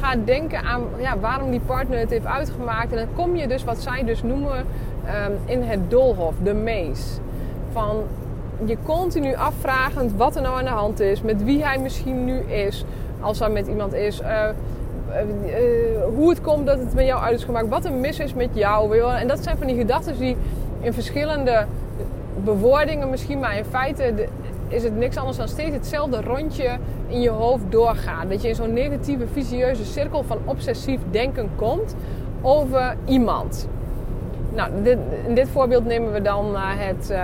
gaat 0.00 0.16
denken 0.24 0.62
aan 0.62 0.82
ja, 0.98 1.18
waarom 1.18 1.50
die 1.50 1.60
partner 1.60 1.98
het 1.98 2.10
heeft 2.10 2.26
uitgemaakt. 2.26 2.92
En 2.92 2.96
dan 2.96 3.14
kom 3.14 3.36
je 3.36 3.48
dus, 3.48 3.64
wat 3.64 3.78
zij 3.78 4.04
dus 4.04 4.22
noemen, 4.22 4.56
um, 4.56 5.38
in 5.44 5.62
het 5.62 5.90
doolhof, 5.90 6.34
de 6.42 6.54
maze 6.54 7.20
van 7.72 8.02
je 8.64 8.76
continu 8.84 9.34
afvragend 9.34 10.12
wat 10.16 10.36
er 10.36 10.42
nou 10.42 10.58
aan 10.58 10.64
de 10.64 10.70
hand 10.70 11.00
is, 11.00 11.22
met 11.22 11.44
wie 11.44 11.64
hij 11.64 11.78
misschien 11.78 12.24
nu 12.24 12.38
is, 12.38 12.84
als 13.20 13.38
hij 13.38 13.50
met 13.50 13.66
iemand 13.66 13.92
is. 13.92 14.20
Hoe 16.14 16.28
het 16.28 16.40
komt 16.40 16.66
dat 16.66 16.78
het 16.78 16.94
met 16.94 17.06
jou 17.06 17.22
uit 17.22 17.38
is 17.38 17.44
gemaakt, 17.44 17.68
wat 17.68 17.84
er 17.84 17.92
mis 17.92 18.18
is 18.18 18.34
met 18.34 18.48
jou. 18.52 18.98
En 18.98 19.28
dat 19.28 19.42
zijn 19.42 19.56
van 19.56 19.66
die 19.66 19.76
gedachten 19.76 20.18
die 20.18 20.36
in 20.80 20.92
verschillende 20.92 21.66
bewoordingen 22.44 23.10
misschien, 23.10 23.38
maar 23.38 23.56
in 23.56 23.64
feite 23.64 24.14
is 24.68 24.82
het 24.82 24.96
niks 24.96 25.16
anders 25.16 25.36
dan 25.36 25.48
steeds 25.48 25.74
hetzelfde 25.74 26.20
rondje 26.20 26.70
in 27.06 27.20
je 27.20 27.30
hoofd 27.30 27.64
doorgaan. 27.68 28.28
Dat 28.28 28.42
je 28.42 28.48
in 28.48 28.54
zo'n 28.54 28.72
negatieve, 28.72 29.26
visieuze 29.32 29.84
cirkel 29.84 30.22
van 30.22 30.38
obsessief 30.44 31.00
denken 31.10 31.50
komt 31.56 31.94
over 32.42 32.96
iemand. 33.04 33.68
Nou, 34.54 34.70
dit, 34.82 34.98
in 35.26 35.34
dit 35.34 35.48
voorbeeld 35.48 35.84
nemen 35.84 36.12
we 36.12 36.22
dan 36.22 36.52
uh, 36.52 36.60
het. 36.62 37.14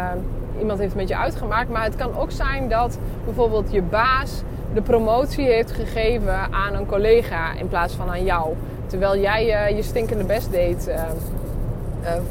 Iemand 0.58 0.78
heeft 0.78 0.92
het 0.92 1.00
met 1.00 1.08
je 1.08 1.16
uitgemaakt. 1.16 1.68
Maar 1.68 1.84
het 1.84 1.96
kan 1.96 2.16
ook 2.16 2.30
zijn 2.30 2.68
dat 2.68 2.98
bijvoorbeeld 3.24 3.72
je 3.72 3.82
baas 3.82 4.42
de 4.74 4.82
promotie 4.82 5.46
heeft 5.46 5.72
gegeven 5.72 6.52
aan 6.52 6.74
een 6.74 6.86
collega 6.86 7.54
in 7.58 7.68
plaats 7.68 7.94
van 7.94 8.08
aan 8.08 8.24
jou. 8.24 8.54
Terwijl 8.86 9.20
jij 9.20 9.70
uh, 9.70 9.76
je 9.76 9.82
stinkende 9.82 10.24
best 10.24 10.50
deed 10.50 10.90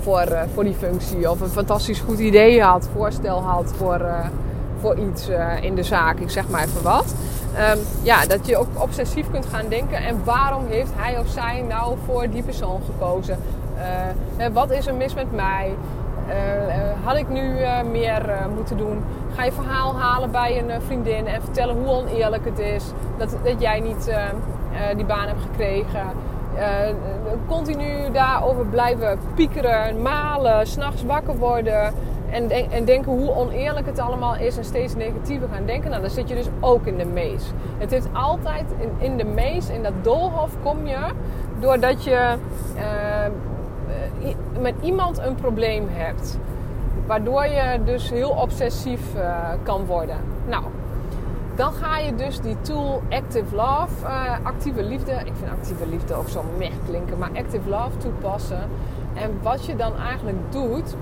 voor, 0.01 0.37
voor 0.53 0.63
die 0.63 0.73
functie. 0.73 1.29
Of 1.29 1.41
een 1.41 1.49
fantastisch 1.49 1.99
goed 1.99 2.19
idee 2.19 2.61
had, 2.61 2.89
voorstel 2.93 3.41
had 3.41 3.73
voor, 3.77 4.05
voor 4.79 4.97
iets 4.97 5.29
in 5.61 5.75
de 5.75 5.83
zaak. 5.83 6.19
Ik 6.19 6.29
zeg 6.29 6.49
maar 6.49 6.63
even 6.63 6.83
wat. 6.83 7.15
Um, 7.75 7.79
ja, 8.01 8.25
dat 8.25 8.47
je 8.47 8.57
ook 8.57 8.67
obsessief 8.81 9.31
kunt 9.31 9.45
gaan 9.45 9.67
denken. 9.69 9.97
En 9.97 10.21
waarom 10.23 10.65
heeft 10.67 10.91
hij 10.95 11.19
of 11.19 11.27
zij 11.27 11.63
nou 11.67 11.97
voor 12.05 12.29
die 12.29 12.43
persoon 12.43 12.81
gekozen? 12.85 13.37
Wat 14.53 14.71
is 14.71 14.87
er 14.87 14.95
mis 14.95 15.13
met 15.13 15.31
mij? 15.31 15.73
Uh, 16.31 17.05
had 17.05 17.17
ik 17.17 17.29
nu 17.29 17.59
uh, 17.59 17.81
meer 17.91 18.35
moeten 18.55 18.77
doen? 18.77 19.03
Ga 19.35 19.43
je 19.43 19.51
verhaal 19.51 19.99
halen 19.99 20.31
bij 20.31 20.59
een 20.59 20.81
vriendin 20.81 21.27
en 21.27 21.41
vertellen 21.41 21.75
hoe 21.75 21.87
oneerlijk 21.87 22.45
het 22.45 22.59
is 22.59 22.91
dat, 23.17 23.35
dat 23.43 23.61
jij 23.61 23.79
niet 23.79 24.11
die 24.95 25.05
baan 25.05 25.27
hebt 25.27 25.41
gekregen. 25.41 26.05
continu 27.47 28.11
daarover 28.11 28.65
blijven 28.65 29.19
piekeren, 29.35 30.01
malen, 30.01 30.67
s'nachts 30.67 31.03
wakker 31.03 31.37
worden. 31.37 31.93
En, 32.31 32.49
en, 32.71 32.85
denken 32.85 33.11
hoe 33.11 33.35
oneerlijk 33.35 33.85
het 33.85 33.99
allemaal 33.99 34.35
is 34.35 34.57
en 34.57 34.65
steeds 34.65 34.95
negatiever 34.95 35.47
gaan 35.53 35.65
denken. 35.65 35.89
Nou, 35.89 36.01
dan 36.01 36.11
zit 36.11 36.29
je 36.29 36.35
dus 36.35 36.49
ook 36.59 36.85
in 36.85 36.97
de 36.97 37.05
mees. 37.05 37.43
Het 37.77 37.91
heeft 37.91 38.07
altijd 38.13 38.65
in, 38.79 38.89
in 38.97 39.17
de 39.17 39.23
mees, 39.25 39.69
in 39.69 39.83
dat 39.83 39.93
doolhof 40.01 40.51
kom 40.63 40.87
je 40.87 40.99
doordat 41.59 42.03
je 42.03 42.37
met 44.59 44.73
iemand 44.81 45.17
een 45.17 45.35
probleem 45.35 45.87
hebt. 45.89 46.37
Waardoor 47.05 47.45
je 47.45 47.79
dus 47.85 48.09
heel 48.09 48.29
obsessief 48.29 49.15
uh, 49.15 49.49
kan 49.63 49.85
worden. 49.85 50.15
Nou, 50.47 50.63
dan 51.55 51.73
ga 51.73 51.97
je 51.97 52.15
dus 52.15 52.39
die 52.39 52.55
tool 52.61 53.01
Active 53.09 53.55
Love, 53.55 54.05
uh, 54.05 54.33
actieve 54.43 54.83
liefde. 54.83 55.11
Ik 55.11 55.33
vind 55.39 55.51
actieve 55.51 55.87
liefde 55.87 56.13
ook 56.13 56.29
zo 56.29 56.43
mech 56.57 56.73
klinken, 56.87 57.17
maar 57.17 57.29
Active 57.35 57.69
Love 57.69 57.97
toepassen. 57.97 58.61
En 59.13 59.39
wat 59.41 59.65
je 59.65 59.75
dan 59.75 59.97
eigenlijk 59.97 60.37
doet, 60.49 60.95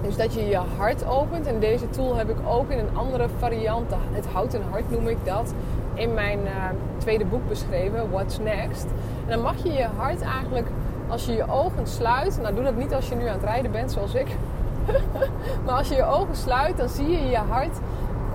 is 0.00 0.16
dat 0.16 0.34
je 0.34 0.46
je 0.46 0.60
hart 0.76 1.06
opent. 1.06 1.46
En 1.46 1.60
deze 1.60 1.90
tool 1.90 2.16
heb 2.16 2.28
ik 2.28 2.36
ook 2.48 2.70
in 2.70 2.78
een 2.78 2.96
andere 2.96 3.28
variant, 3.38 3.90
het 4.12 4.26
houten 4.32 4.62
hart 4.70 4.90
noem 4.90 5.08
ik 5.08 5.18
dat, 5.24 5.54
in 5.94 6.14
mijn 6.14 6.38
uh, 6.38 6.50
tweede 6.98 7.24
boek 7.24 7.48
beschreven, 7.48 8.10
What's 8.10 8.38
Next. 8.38 8.86
En 9.26 9.30
dan 9.30 9.40
mag 9.40 9.62
je 9.62 9.72
je 9.72 9.86
hart 9.96 10.20
eigenlijk 10.20 10.66
als 11.08 11.26
je 11.26 11.32
je 11.32 11.50
ogen 11.50 11.86
sluit, 11.86 12.38
nou 12.42 12.54
doe 12.54 12.64
dat 12.64 12.76
niet 12.76 12.94
als 12.94 13.08
je 13.08 13.14
nu 13.14 13.26
aan 13.26 13.34
het 13.34 13.42
rijden 13.42 13.70
bent 13.70 13.92
zoals 13.92 14.14
ik. 14.14 14.26
maar 15.64 15.74
als 15.74 15.88
je 15.88 15.94
je 15.94 16.04
ogen 16.04 16.36
sluit, 16.36 16.76
dan 16.76 16.88
zie 16.88 17.10
je 17.10 17.28
je 17.28 17.36
hart 17.36 17.78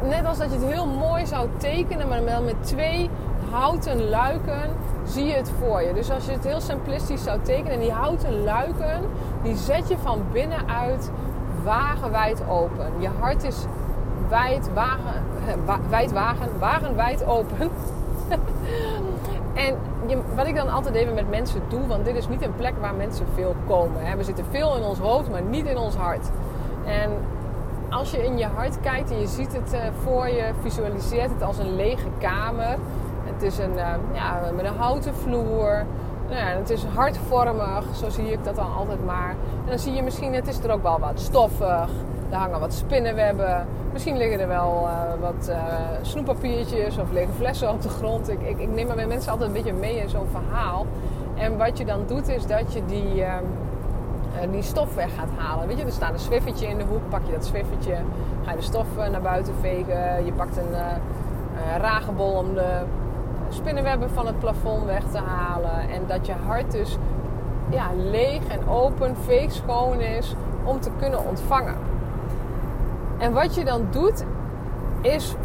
net 0.03 0.25
als 0.25 0.37
dat 0.37 0.51
je 0.51 0.57
het 0.57 0.73
heel 0.73 0.85
mooi 0.87 1.25
zou 1.25 1.49
tekenen, 1.57 2.07
maar 2.07 2.25
dan 2.25 2.45
met 2.45 2.63
twee 2.63 3.09
houten 3.51 4.09
luiken 4.09 4.61
zie 5.05 5.25
je 5.25 5.33
het 5.33 5.51
voor 5.59 5.81
je. 5.81 5.93
Dus 5.93 6.11
als 6.11 6.25
je 6.25 6.31
het 6.31 6.43
heel 6.43 6.61
simplistisch 6.61 7.23
zou 7.23 7.39
tekenen, 7.41 7.79
die 7.79 7.91
houten 7.91 8.43
luiken, 8.43 9.01
die 9.43 9.55
zet 9.55 9.87
je 9.87 9.97
van 9.97 10.23
binnenuit 10.31 11.11
wagenwijd 11.63 12.41
open. 12.49 12.87
Je 12.99 13.09
hart 13.19 13.43
is 13.43 13.65
wijd, 14.29 14.69
wagen, 14.73 15.23
wijd 15.89 16.11
wagen, 16.11 16.59
wagenwijd 16.59 17.25
open. 17.25 17.57
En 19.53 19.75
je, 20.07 20.17
wat 20.35 20.47
ik 20.47 20.55
dan 20.55 20.69
altijd 20.69 20.95
even 20.95 21.13
met 21.13 21.29
mensen 21.29 21.61
doe, 21.67 21.87
want 21.87 22.05
dit 22.05 22.15
is 22.15 22.27
niet 22.27 22.41
een 22.41 22.55
plek 22.55 22.73
waar 22.79 22.93
mensen 22.93 23.25
veel 23.33 23.55
komen. 23.67 24.05
Hè. 24.05 24.17
We 24.17 24.23
zitten 24.23 24.45
veel 24.49 24.77
in 24.77 24.83
ons 24.83 24.99
hoofd, 24.99 25.29
maar 25.29 25.41
niet 25.41 25.65
in 25.65 25.77
ons 25.77 25.95
hart. 25.95 26.29
En 26.85 27.11
als 27.89 28.11
je 28.11 28.25
in 28.25 28.37
je 28.37 28.45
hart 28.45 28.79
kijkt 28.79 29.11
en 29.11 29.19
je 29.19 29.27
ziet 29.27 29.53
het 29.53 29.73
uh, 29.73 29.79
voor 30.03 30.27
je, 30.27 30.51
visualiseert 30.61 31.29
het 31.29 31.43
als 31.43 31.57
een 31.57 31.75
lege 31.75 32.07
kamer. 32.17 32.77
Het 33.23 33.41
is 33.41 33.57
een, 33.57 33.73
uh, 33.73 33.93
ja, 34.13 34.41
met 34.55 34.65
een 34.65 34.75
houten 34.75 35.15
vloer. 35.15 35.85
Nou 36.27 36.39
ja, 36.39 36.45
het 36.45 36.69
is 36.69 36.83
hartvormig, 36.83 37.83
zo 37.95 38.09
zie 38.09 38.31
ik 38.31 38.43
dat 38.43 38.55
dan 38.55 38.73
altijd 38.75 39.05
maar. 39.05 39.29
En 39.63 39.69
dan 39.69 39.79
zie 39.79 39.93
je 39.93 40.03
misschien, 40.03 40.33
het 40.33 40.47
is 40.47 40.59
er 40.59 40.71
ook 40.71 40.83
wel 40.83 40.99
wat 40.99 41.19
stoffig. 41.19 41.89
Er 42.31 42.37
hangen 42.37 42.59
wat 42.59 42.73
spinnenwebben. 42.73 43.67
Misschien 43.91 44.17
liggen 44.17 44.39
er 44.39 44.47
wel 44.47 44.83
uh, 44.87 45.21
wat 45.21 45.49
uh, 45.49 45.55
snoeppapiertjes 46.01 46.97
of 46.97 47.11
liggen 47.11 47.33
flessen 47.33 47.69
op 47.69 47.81
de 47.81 47.89
grond. 47.89 48.29
Ik, 48.29 48.41
ik, 48.41 48.59
ik 48.59 48.73
neem 48.73 48.87
maar 48.87 48.95
bij 48.95 49.07
mensen 49.07 49.31
altijd 49.31 49.49
een 49.49 49.55
beetje 49.55 49.73
mee 49.73 49.95
in 49.95 50.09
zo'n 50.09 50.27
verhaal. 50.31 50.85
En 51.35 51.57
wat 51.57 51.77
je 51.77 51.85
dan 51.85 52.03
doet 52.07 52.27
is 52.27 52.45
dat 52.45 52.73
je 52.73 52.85
die, 52.85 53.15
uh, 53.15 53.33
die 54.51 54.61
stof 54.61 54.95
weg 54.95 55.15
gaat 55.15 55.29
halen. 55.37 55.67
Weet 55.67 55.77
je, 55.77 55.85
er 55.85 55.91
staat 55.91 56.13
een 56.13 56.19
zwiffertje 56.19 56.67
in 56.67 56.77
de 56.77 56.83
hoek. 56.83 57.09
Pak 57.09 57.21
je 57.25 57.31
dat 57.31 57.45
zwiffertje, 57.45 57.95
ga 58.43 58.51
je 58.51 58.57
de 58.57 58.63
stof 58.63 58.87
naar 59.11 59.21
buiten 59.21 59.53
vegen. 59.61 60.25
Je 60.25 60.31
pakt 60.31 60.57
een 60.57 60.75
ragebol 61.77 62.31
om 62.31 62.53
de 62.53 62.81
spinnenwebben 63.49 64.09
van 64.09 64.25
het 64.25 64.39
plafond 64.39 64.85
weg 64.85 65.03
te 65.11 65.17
halen. 65.17 65.89
En 65.89 66.01
dat 66.07 66.25
je 66.25 66.33
hart 66.45 66.71
dus 66.71 66.97
ja, 67.69 67.87
leeg 67.95 68.47
en 68.47 68.67
open, 68.69 69.15
veeg 69.17 69.51
schoon 69.51 69.99
is 69.99 70.35
om 70.63 70.79
te 70.79 70.89
kunnen 70.99 71.25
ontvangen. 71.25 71.80
En 73.21 73.33
wat 73.33 73.55
je 73.55 73.65
dan 73.65 73.87
doet, 73.91 74.25
is 75.01 75.35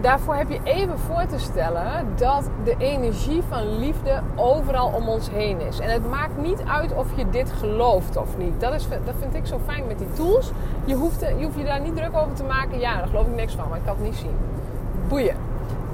daarvoor 0.00 0.34
heb 0.34 0.50
je 0.50 0.60
even 0.64 0.98
voor 0.98 1.26
te 1.26 1.38
stellen 1.38 2.06
dat 2.16 2.50
de 2.64 2.74
energie 2.78 3.42
van 3.48 3.78
liefde 3.78 4.22
overal 4.36 4.88
om 4.88 5.08
ons 5.08 5.30
heen 5.30 5.60
is. 5.60 5.78
En 5.78 5.90
het 5.90 6.10
maakt 6.10 6.36
niet 6.36 6.62
uit 6.66 6.94
of 6.94 7.06
je 7.16 7.30
dit 7.30 7.52
gelooft 7.52 8.16
of 8.16 8.36
niet. 8.36 8.60
Dat, 8.60 8.74
is, 8.74 8.88
dat 8.88 9.14
vind 9.18 9.34
ik 9.34 9.46
zo 9.46 9.60
fijn 9.66 9.86
met 9.86 9.98
die 9.98 10.12
tools. 10.12 10.50
Je 10.84 10.94
hoeft, 10.94 11.20
je 11.20 11.44
hoeft 11.44 11.58
je 11.58 11.64
daar 11.64 11.80
niet 11.80 11.96
druk 11.96 12.16
over 12.16 12.34
te 12.34 12.44
maken. 12.44 12.78
Ja, 12.78 12.96
daar 12.96 13.06
geloof 13.06 13.26
ik 13.26 13.34
niks 13.34 13.54
van, 13.54 13.68
maar 13.68 13.78
ik 13.78 13.84
kan 13.84 13.94
het 13.94 14.04
niet 14.04 14.16
zien. 14.16 14.36
Boeien. 15.08 15.36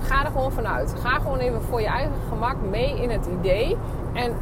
Ga 0.01 0.25
er 0.25 0.31
gewoon 0.31 0.53
vanuit. 0.53 0.95
Ga 1.03 1.09
gewoon 1.09 1.39
even 1.39 1.63
voor 1.63 1.81
je 1.81 1.87
eigen 1.87 2.13
gemak 2.29 2.57
mee 2.71 3.03
in 3.03 3.11
het 3.11 3.27
idee. 3.39 3.77
En 4.13 4.33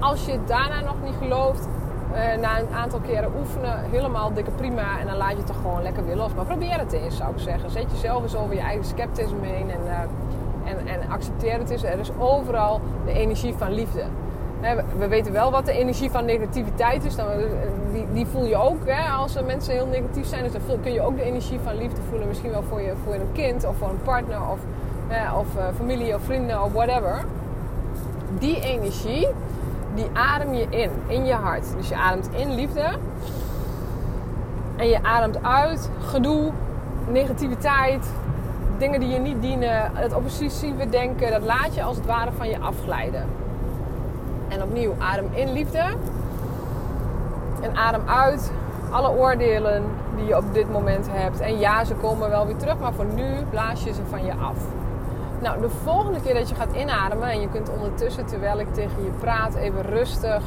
als 0.00 0.24
je 0.24 0.38
daarna 0.46 0.80
nog 0.80 0.96
niet 1.04 1.14
gelooft, 1.18 1.68
uh, 2.14 2.40
na 2.40 2.58
een 2.58 2.74
aantal 2.74 3.00
keren 3.00 3.30
oefenen, 3.38 3.78
helemaal 3.90 4.32
dikke 4.32 4.50
prima. 4.50 4.98
En 5.00 5.06
dan 5.06 5.16
laat 5.16 5.30
je 5.30 5.36
het 5.36 5.46
toch 5.46 5.56
gewoon 5.56 5.82
lekker 5.82 6.04
weer 6.04 6.16
los. 6.16 6.34
Maar 6.34 6.44
probeer 6.44 6.78
het 6.78 6.92
eens, 6.92 7.16
zou 7.16 7.32
ik 7.32 7.38
zeggen. 7.38 7.70
Zet 7.70 7.90
jezelf 7.90 8.22
eens 8.22 8.36
over 8.36 8.54
je 8.54 8.60
eigen 8.60 8.84
scepticisme 8.84 9.46
heen 9.46 9.70
en, 9.70 9.80
uh, 9.84 10.70
en, 10.70 10.86
en 10.86 11.10
accepteer 11.10 11.58
het 11.58 11.70
eens. 11.70 11.82
Er 11.82 11.98
is 11.98 12.10
overal 12.18 12.80
de 13.04 13.12
energie 13.12 13.54
van 13.54 13.72
liefde. 13.72 14.02
We 14.98 15.08
weten 15.08 15.32
wel 15.32 15.50
wat 15.50 15.66
de 15.66 15.72
energie 15.72 16.10
van 16.10 16.24
negativiteit 16.24 17.04
is. 17.04 17.16
Dan, 17.16 17.30
eh, 17.30 17.36
die, 17.92 18.06
die 18.12 18.26
voel 18.26 18.46
je 18.46 18.56
ook 18.56 18.86
hè, 18.86 19.10
als 19.10 19.42
mensen 19.42 19.74
heel 19.74 19.86
negatief 19.86 20.26
zijn. 20.26 20.42
Dus 20.42 20.52
dan 20.52 20.80
kun 20.82 20.92
je 20.92 21.00
ook 21.00 21.16
de 21.16 21.22
energie 21.22 21.58
van 21.60 21.76
liefde 21.76 22.00
voelen. 22.08 22.28
Misschien 22.28 22.50
wel 22.50 22.62
voor, 22.62 22.80
je, 22.80 22.92
voor 23.04 23.14
een 23.14 23.32
kind 23.32 23.66
of 23.66 23.76
voor 23.76 23.88
een 23.88 24.02
partner 24.04 24.40
of, 24.40 24.58
of 25.38 25.46
familie 25.76 26.14
of 26.14 26.22
vrienden 26.22 26.62
of 26.62 26.72
whatever. 26.72 27.24
Die 28.38 28.60
energie, 28.60 29.28
die 29.94 30.06
adem 30.12 30.54
je 30.54 30.66
in, 30.68 30.90
in 31.06 31.24
je 31.24 31.34
hart. 31.34 31.74
Dus 31.76 31.88
je 31.88 31.96
ademt 31.96 32.28
in 32.32 32.54
liefde. 32.54 32.84
En 34.76 34.88
je 34.88 35.02
ademt 35.02 35.42
uit 35.42 35.90
gedoe, 36.00 36.50
negativiteit, 37.08 38.06
dingen 38.78 39.00
die 39.00 39.08
je 39.08 39.18
niet 39.18 39.40
dienen, 39.40 39.90
het 39.94 40.14
obsessieve 40.14 40.88
denken, 40.88 41.30
dat 41.30 41.42
laat 41.42 41.74
je 41.74 41.82
als 41.82 41.96
het 41.96 42.06
ware 42.06 42.32
van 42.32 42.48
je 42.48 42.58
afglijden. 42.58 43.26
En 44.48 44.62
opnieuw, 44.62 44.94
adem 44.98 45.26
in 45.32 45.52
liefde. 45.52 45.84
En 47.60 47.76
adem 47.76 48.02
uit 48.06 48.52
alle 48.90 49.10
oordelen 49.10 49.82
die 50.16 50.26
je 50.26 50.36
op 50.36 50.54
dit 50.54 50.70
moment 50.70 51.06
hebt. 51.10 51.40
En 51.40 51.58
ja, 51.58 51.84
ze 51.84 51.94
komen 51.94 52.30
wel 52.30 52.46
weer 52.46 52.56
terug, 52.56 52.78
maar 52.78 52.92
voor 52.92 53.06
nu 53.14 53.24
blaas 53.50 53.84
je 53.84 53.92
ze 53.92 54.00
van 54.10 54.24
je 54.24 54.32
af. 54.32 54.56
Nou, 55.42 55.60
de 55.60 55.70
volgende 55.70 56.20
keer 56.20 56.34
dat 56.34 56.48
je 56.48 56.54
gaat 56.54 56.74
inademen 56.74 57.28
en 57.28 57.40
je 57.40 57.48
kunt 57.48 57.70
ondertussen 57.70 58.26
terwijl 58.26 58.58
ik 58.58 58.74
tegen 58.74 59.04
je 59.04 59.10
praat 59.10 59.54
even 59.54 59.82
rustig 59.82 60.42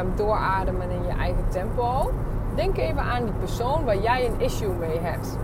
um, 0.00 0.12
doorademen 0.16 0.90
in 0.90 1.02
je 1.02 1.18
eigen 1.18 1.44
tempo. 1.48 2.12
Denk 2.54 2.76
even 2.76 3.02
aan 3.02 3.24
die 3.24 3.32
persoon 3.32 3.84
waar 3.84 3.98
jij 3.98 4.26
een 4.26 4.40
issue 4.40 4.72
mee 4.78 4.98
hebt. 4.98 5.36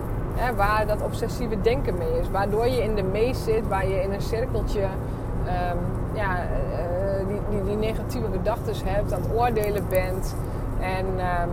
Waar 0.56 0.86
dat 0.86 1.02
obsessieve 1.02 1.60
denken 1.60 1.98
mee 1.98 2.18
is. 2.18 2.30
Waardoor 2.30 2.66
je 2.66 2.82
in 2.82 2.94
de 2.94 3.02
mees 3.02 3.44
zit, 3.44 3.68
waar 3.68 3.86
je 3.86 4.02
in 4.02 4.12
een 4.12 4.22
cirkeltje 4.22 4.82
um, 4.82 5.78
ja, 6.12 6.38
uh, 6.38 7.28
die, 7.28 7.40
die, 7.50 7.64
die, 7.64 7.76
negatieve 7.76 8.26
gedachten 8.32 8.74
hebt, 8.84 9.12
aan 9.12 9.20
het 9.20 9.30
oordelen 9.34 9.88
bent. 9.88 10.34
En 10.80 11.06
um, 11.06 11.50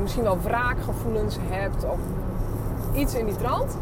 misschien 0.00 0.22
wel 0.22 0.38
wraakgevoelens 0.42 1.38
hebt 1.48 1.84
of 1.84 1.98
iets 2.92 3.14
in 3.14 3.24
die 3.24 3.36
trant. 3.36 3.76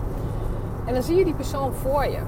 En 0.84 0.94
dan 0.94 1.02
zie 1.02 1.16
je 1.16 1.24
die 1.24 1.34
persoon 1.34 1.72
voor 1.72 2.04
je. 2.04 2.18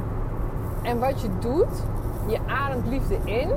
En 0.83 0.99
wat 0.99 1.21
je 1.21 1.29
doet, 1.39 1.83
je 2.27 2.39
ademt 2.47 2.87
liefde 2.87 3.17
in. 3.25 3.49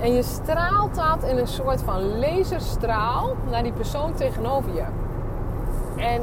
En 0.00 0.12
je 0.12 0.22
straalt 0.22 0.94
dat 0.94 1.30
in 1.30 1.38
een 1.38 1.46
soort 1.46 1.82
van 1.82 2.18
laserstraal 2.18 3.36
naar 3.50 3.62
die 3.62 3.72
persoon 3.72 4.14
tegenover 4.14 4.74
je. 4.74 4.84
En 5.96 6.22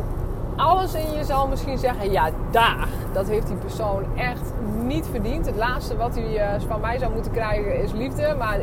alles 0.55 0.93
in 0.93 1.13
je 1.13 1.23
zal 1.23 1.47
misschien 1.47 1.77
zeggen: 1.77 2.11
ja, 2.11 2.29
daar, 2.51 2.87
dat 3.13 3.27
heeft 3.27 3.47
die 3.47 3.55
persoon 3.55 4.03
echt 4.15 4.51
niet 4.83 5.07
verdiend. 5.11 5.45
Het 5.45 5.55
laatste 5.55 5.97
wat 5.97 6.15
hij 6.15 6.55
uh, 6.55 6.61
van 6.67 6.81
mij 6.81 6.97
zou 6.97 7.13
moeten 7.13 7.31
krijgen 7.31 7.81
is 7.83 7.91
liefde, 7.91 8.35
maar 8.37 8.59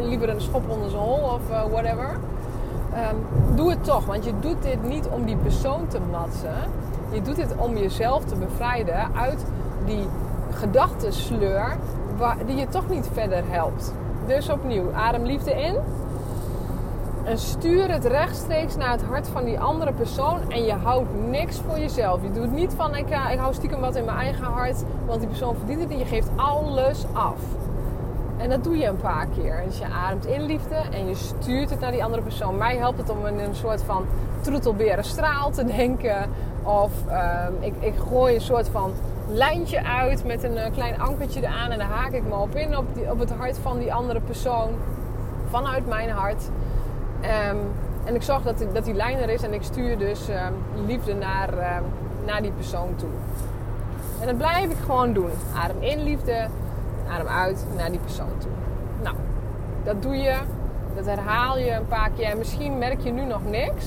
liever 0.00 0.28
een 0.28 0.40
schop 0.40 0.70
onder 0.70 0.90
zijn 0.90 1.02
hol 1.02 1.22
of 1.22 1.50
uh, 1.50 1.62
whatever. 1.70 2.18
Um, 2.94 3.56
doe 3.56 3.70
het 3.70 3.84
toch, 3.84 4.04
want 4.04 4.24
je 4.24 4.32
doet 4.40 4.62
dit 4.62 4.82
niet 4.82 5.08
om 5.08 5.24
die 5.24 5.36
persoon 5.36 5.86
te 5.88 5.98
matsen. 6.10 6.54
Je 7.10 7.22
doet 7.22 7.36
dit 7.36 7.54
om 7.56 7.76
jezelf 7.76 8.24
te 8.24 8.34
bevrijden 8.34 9.14
uit 9.14 9.44
die 9.84 10.06
gedachtensleur 10.62 11.76
die 12.46 12.56
je 12.56 12.68
toch 12.68 12.88
niet 12.88 13.08
verder 13.12 13.42
helpt. 13.46 13.92
Dus 14.26 14.48
opnieuw, 14.48 14.92
adem 14.92 15.24
liefde 15.24 15.50
in. 15.50 15.76
En 17.24 17.38
stuur 17.38 17.90
het 17.90 18.04
rechtstreeks 18.04 18.76
naar 18.76 18.90
het 18.90 19.02
hart 19.02 19.28
van 19.28 19.44
die 19.44 19.60
andere 19.60 19.92
persoon. 19.92 20.50
En 20.50 20.64
je 20.64 20.72
houdt 20.72 21.08
niks 21.28 21.60
voor 21.66 21.78
jezelf. 21.78 22.22
Je 22.22 22.32
doet 22.32 22.52
niet 22.52 22.72
van 22.76 22.96
ik, 22.96 23.08
ik 23.08 23.38
hou 23.38 23.54
stiekem 23.54 23.80
wat 23.80 23.96
in 23.96 24.04
mijn 24.04 24.16
eigen 24.16 24.44
hart. 24.44 24.84
Want 25.06 25.20
die 25.20 25.28
persoon 25.28 25.56
verdient 25.56 25.80
het. 25.80 25.90
En 25.90 25.98
je 25.98 26.04
geeft 26.04 26.28
alles 26.36 27.04
af. 27.12 27.40
En 28.36 28.50
dat 28.50 28.64
doe 28.64 28.76
je 28.76 28.86
een 28.86 28.96
paar 28.96 29.26
keer. 29.26 29.62
Dus 29.66 29.78
je 29.78 29.84
ademt 29.84 30.26
in 30.26 30.42
liefde 30.42 30.74
en 30.74 31.08
je 31.08 31.14
stuurt 31.14 31.70
het 31.70 31.80
naar 31.80 31.92
die 31.92 32.04
andere 32.04 32.22
persoon. 32.22 32.56
Mij 32.56 32.76
helpt 32.76 32.98
het 32.98 33.10
om 33.10 33.26
in 33.26 33.38
een 33.38 33.54
soort 33.54 33.82
van 33.82 34.04
troetelberen 34.40 35.04
straal 35.04 35.50
te 35.50 35.64
denken. 35.64 36.30
Of 36.62 36.92
ehm, 37.08 37.52
ik, 37.60 37.74
ik 37.80 37.94
gooi 38.08 38.34
een 38.34 38.40
soort 38.40 38.68
van 38.68 38.92
lijntje 39.28 39.84
uit 39.84 40.24
met 40.24 40.42
een 40.42 40.56
uh, 40.56 40.62
klein 40.72 41.00
ankertje 41.00 41.40
eraan. 41.40 41.70
En 41.70 41.78
dan 41.78 41.86
haak 41.86 42.12
ik 42.12 42.22
me 42.28 42.34
op 42.34 42.54
in 42.54 42.76
op, 42.76 42.94
die, 42.94 43.10
op 43.10 43.18
het 43.18 43.30
hart 43.30 43.58
van 43.58 43.78
die 43.78 43.94
andere 43.94 44.20
persoon. 44.20 44.70
Vanuit 45.50 45.86
mijn 45.86 46.10
hart. 46.10 46.42
Um, 47.50 47.58
en 48.04 48.14
ik 48.14 48.22
zorg 48.22 48.42
dat 48.42 48.58
die, 48.58 48.72
dat 48.72 48.84
die 48.84 48.94
lijn 48.94 49.18
er 49.18 49.28
is 49.28 49.42
en 49.42 49.52
ik 49.52 49.62
stuur 49.62 49.98
dus 49.98 50.28
um, 50.28 50.86
liefde 50.86 51.14
naar, 51.14 51.48
um, 51.52 51.84
naar 52.26 52.42
die 52.42 52.50
persoon 52.50 52.94
toe. 52.96 53.08
En 54.20 54.26
dat 54.26 54.36
blijf 54.36 54.70
ik 54.70 54.76
gewoon 54.84 55.12
doen. 55.12 55.30
Adem 55.56 55.82
in 55.82 56.02
liefde, 56.02 56.46
adem 57.08 57.26
uit 57.26 57.66
naar 57.76 57.90
die 57.90 58.00
persoon 58.00 58.38
toe. 58.38 58.50
Nou, 59.02 59.16
dat 59.84 60.02
doe 60.02 60.16
je, 60.16 60.36
dat 60.94 61.06
herhaal 61.06 61.58
je 61.58 61.70
een 61.70 61.88
paar 61.88 62.10
keer. 62.16 62.30
En 62.30 62.38
misschien 62.38 62.78
merk 62.78 63.00
je 63.00 63.10
nu 63.10 63.24
nog 63.24 63.40
niks. 63.44 63.86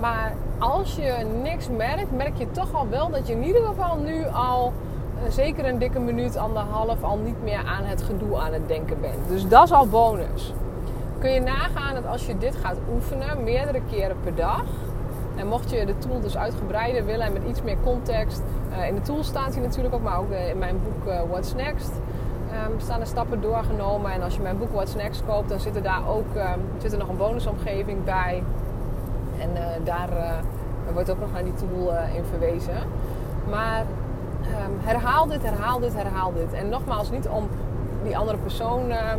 Maar 0.00 0.32
als 0.70 0.96
je 0.96 1.26
niks 1.42 1.68
merkt, 1.68 2.12
merk 2.12 2.36
je 2.36 2.50
toch 2.50 2.74
al 2.74 2.88
wel 2.88 3.10
dat 3.10 3.26
je 3.26 3.32
in 3.32 3.44
ieder 3.44 3.62
geval 3.62 3.96
nu 3.96 4.26
al 4.32 4.72
uh, 5.16 5.30
zeker 5.30 5.64
een 5.64 5.78
dikke 5.78 5.98
minuut, 6.00 6.36
anderhalf 6.36 7.02
al 7.02 7.16
niet 7.16 7.42
meer 7.42 7.64
aan 7.66 7.84
het 7.84 8.02
gedoe 8.02 8.38
aan 8.38 8.52
het 8.52 8.68
denken 8.68 9.00
bent. 9.00 9.28
Dus 9.28 9.48
dat 9.48 9.64
is 9.64 9.72
al 9.72 9.88
bonus 9.88 10.52
kun 11.24 11.32
je 11.32 11.40
nagaan 11.40 11.94
dat 11.94 12.06
als 12.06 12.26
je 12.26 12.38
dit 12.38 12.56
gaat 12.56 12.76
oefenen, 12.94 13.44
meerdere 13.44 13.80
keren 13.90 14.16
per 14.22 14.34
dag. 14.34 14.64
En 15.36 15.46
mocht 15.46 15.70
je 15.70 15.86
de 15.86 15.98
tool 15.98 16.20
dus 16.20 16.36
uitgebreider 16.36 17.04
willen 17.04 17.26
en 17.26 17.32
met 17.32 17.42
iets 17.48 17.62
meer 17.62 17.76
context. 17.84 18.42
Uh, 18.70 18.88
in 18.88 18.94
de 18.94 19.00
tool 19.00 19.22
staat 19.22 19.54
hij 19.54 19.62
natuurlijk 19.62 19.94
ook, 19.94 20.02
maar 20.02 20.18
ook 20.18 20.30
in 20.30 20.58
mijn 20.58 20.80
boek 20.82 21.14
What's 21.30 21.54
Next. 21.54 21.90
Um, 22.68 22.80
staan 22.80 23.00
er 23.00 23.06
stappen 23.06 23.40
doorgenomen. 23.40 24.12
En 24.12 24.22
als 24.22 24.34
je 24.34 24.40
mijn 24.40 24.58
boek 24.58 24.72
What's 24.72 24.94
Next 24.94 25.22
koopt, 25.26 25.48
dan 25.48 25.60
zit 25.60 25.76
er 25.76 25.82
daar 25.82 26.08
ook 26.08 26.34
um, 26.36 26.60
zit 26.78 26.92
er 26.92 26.98
nog 26.98 27.08
een 27.08 27.16
bonusomgeving 27.16 28.04
bij. 28.04 28.42
En 29.44 29.50
uh, 29.56 29.84
daar 29.84 30.08
wordt 30.92 31.10
ook 31.10 31.18
nog 31.18 31.32
naar 31.32 31.44
die 31.44 31.54
tool 31.54 31.92
in 32.16 32.24
verwezen. 32.24 32.76
Maar 33.50 33.80
um, 33.80 34.78
herhaal 34.80 35.26
dit, 35.26 35.42
herhaal 35.42 35.80
dit, 35.80 35.94
herhaal 35.94 36.32
dit. 36.32 36.52
En 36.52 36.68
nogmaals, 36.68 37.10
niet 37.10 37.28
om 37.28 37.48
die 38.02 38.18
andere 38.18 38.38
persoon 38.38 38.90
eh, 38.90 39.12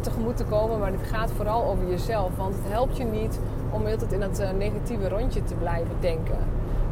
tegemoet 0.00 0.36
te 0.36 0.44
komen. 0.44 0.78
Maar 0.78 0.90
dit 0.90 1.06
gaat 1.06 1.30
vooral 1.36 1.64
over 1.64 1.88
jezelf. 1.88 2.30
Want 2.36 2.54
het 2.54 2.72
helpt 2.72 2.96
je 2.96 3.04
niet 3.04 3.40
om 3.70 3.86
altijd 3.86 4.12
in 4.12 4.20
dat 4.20 4.42
negatieve 4.58 5.08
rondje 5.08 5.44
te 5.44 5.54
blijven 5.54 5.96
denken. 6.00 6.38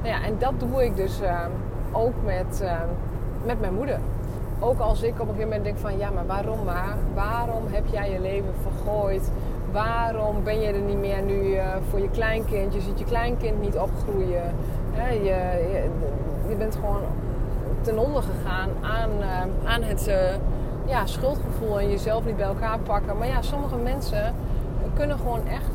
Nou 0.02 0.14
ja, 0.14 0.22
en 0.22 0.38
dat 0.38 0.52
doe 0.58 0.84
ik 0.84 0.96
dus 0.96 1.20
uh, 1.20 1.40
ook 1.92 2.14
met, 2.24 2.60
uh, 2.62 2.72
met 3.44 3.60
mijn 3.60 3.74
moeder. 3.74 3.98
Ook 4.60 4.80
als 4.80 5.02
ik 5.02 5.12
op 5.12 5.20
een 5.20 5.26
gegeven 5.26 5.48
moment 5.48 5.64
denk 5.64 5.78
van 5.78 5.98
ja, 5.98 6.10
maar 6.10 6.26
waarom 6.26 6.64
maar? 6.64 6.96
Waarom 7.14 7.62
heb 7.70 7.86
jij 7.86 8.10
je 8.10 8.20
leven 8.20 8.54
vergooid? 8.62 9.30
Waarom 9.72 10.44
ben 10.44 10.60
je 10.60 10.66
er 10.66 10.80
niet 10.80 10.98
meer 10.98 11.22
nu 11.22 11.56
voor 11.90 12.00
je 12.00 12.10
kleinkind? 12.10 12.74
Je 12.74 12.80
ziet 12.80 12.98
je 12.98 13.04
kleinkind 13.04 13.60
niet 13.60 13.78
opgroeien. 13.78 14.54
Je, 14.94 15.22
je, 15.22 15.88
je, 16.48 16.56
bent 16.56 16.74
gewoon 16.74 17.02
ten 17.80 17.98
onder 17.98 18.22
gegaan 18.22 18.68
aan, 18.80 19.10
aan 19.64 19.82
het 19.82 20.10
ja, 20.86 21.06
schuldgevoel 21.06 21.80
en 21.80 21.90
jezelf 21.90 22.24
niet 22.24 22.36
bij 22.36 22.46
elkaar 22.46 22.78
pakken. 22.78 23.18
Maar 23.18 23.26
ja, 23.26 23.42
sommige 23.42 23.76
mensen 23.76 24.34
kunnen 24.94 25.18
gewoon 25.18 25.46
echt 25.46 25.70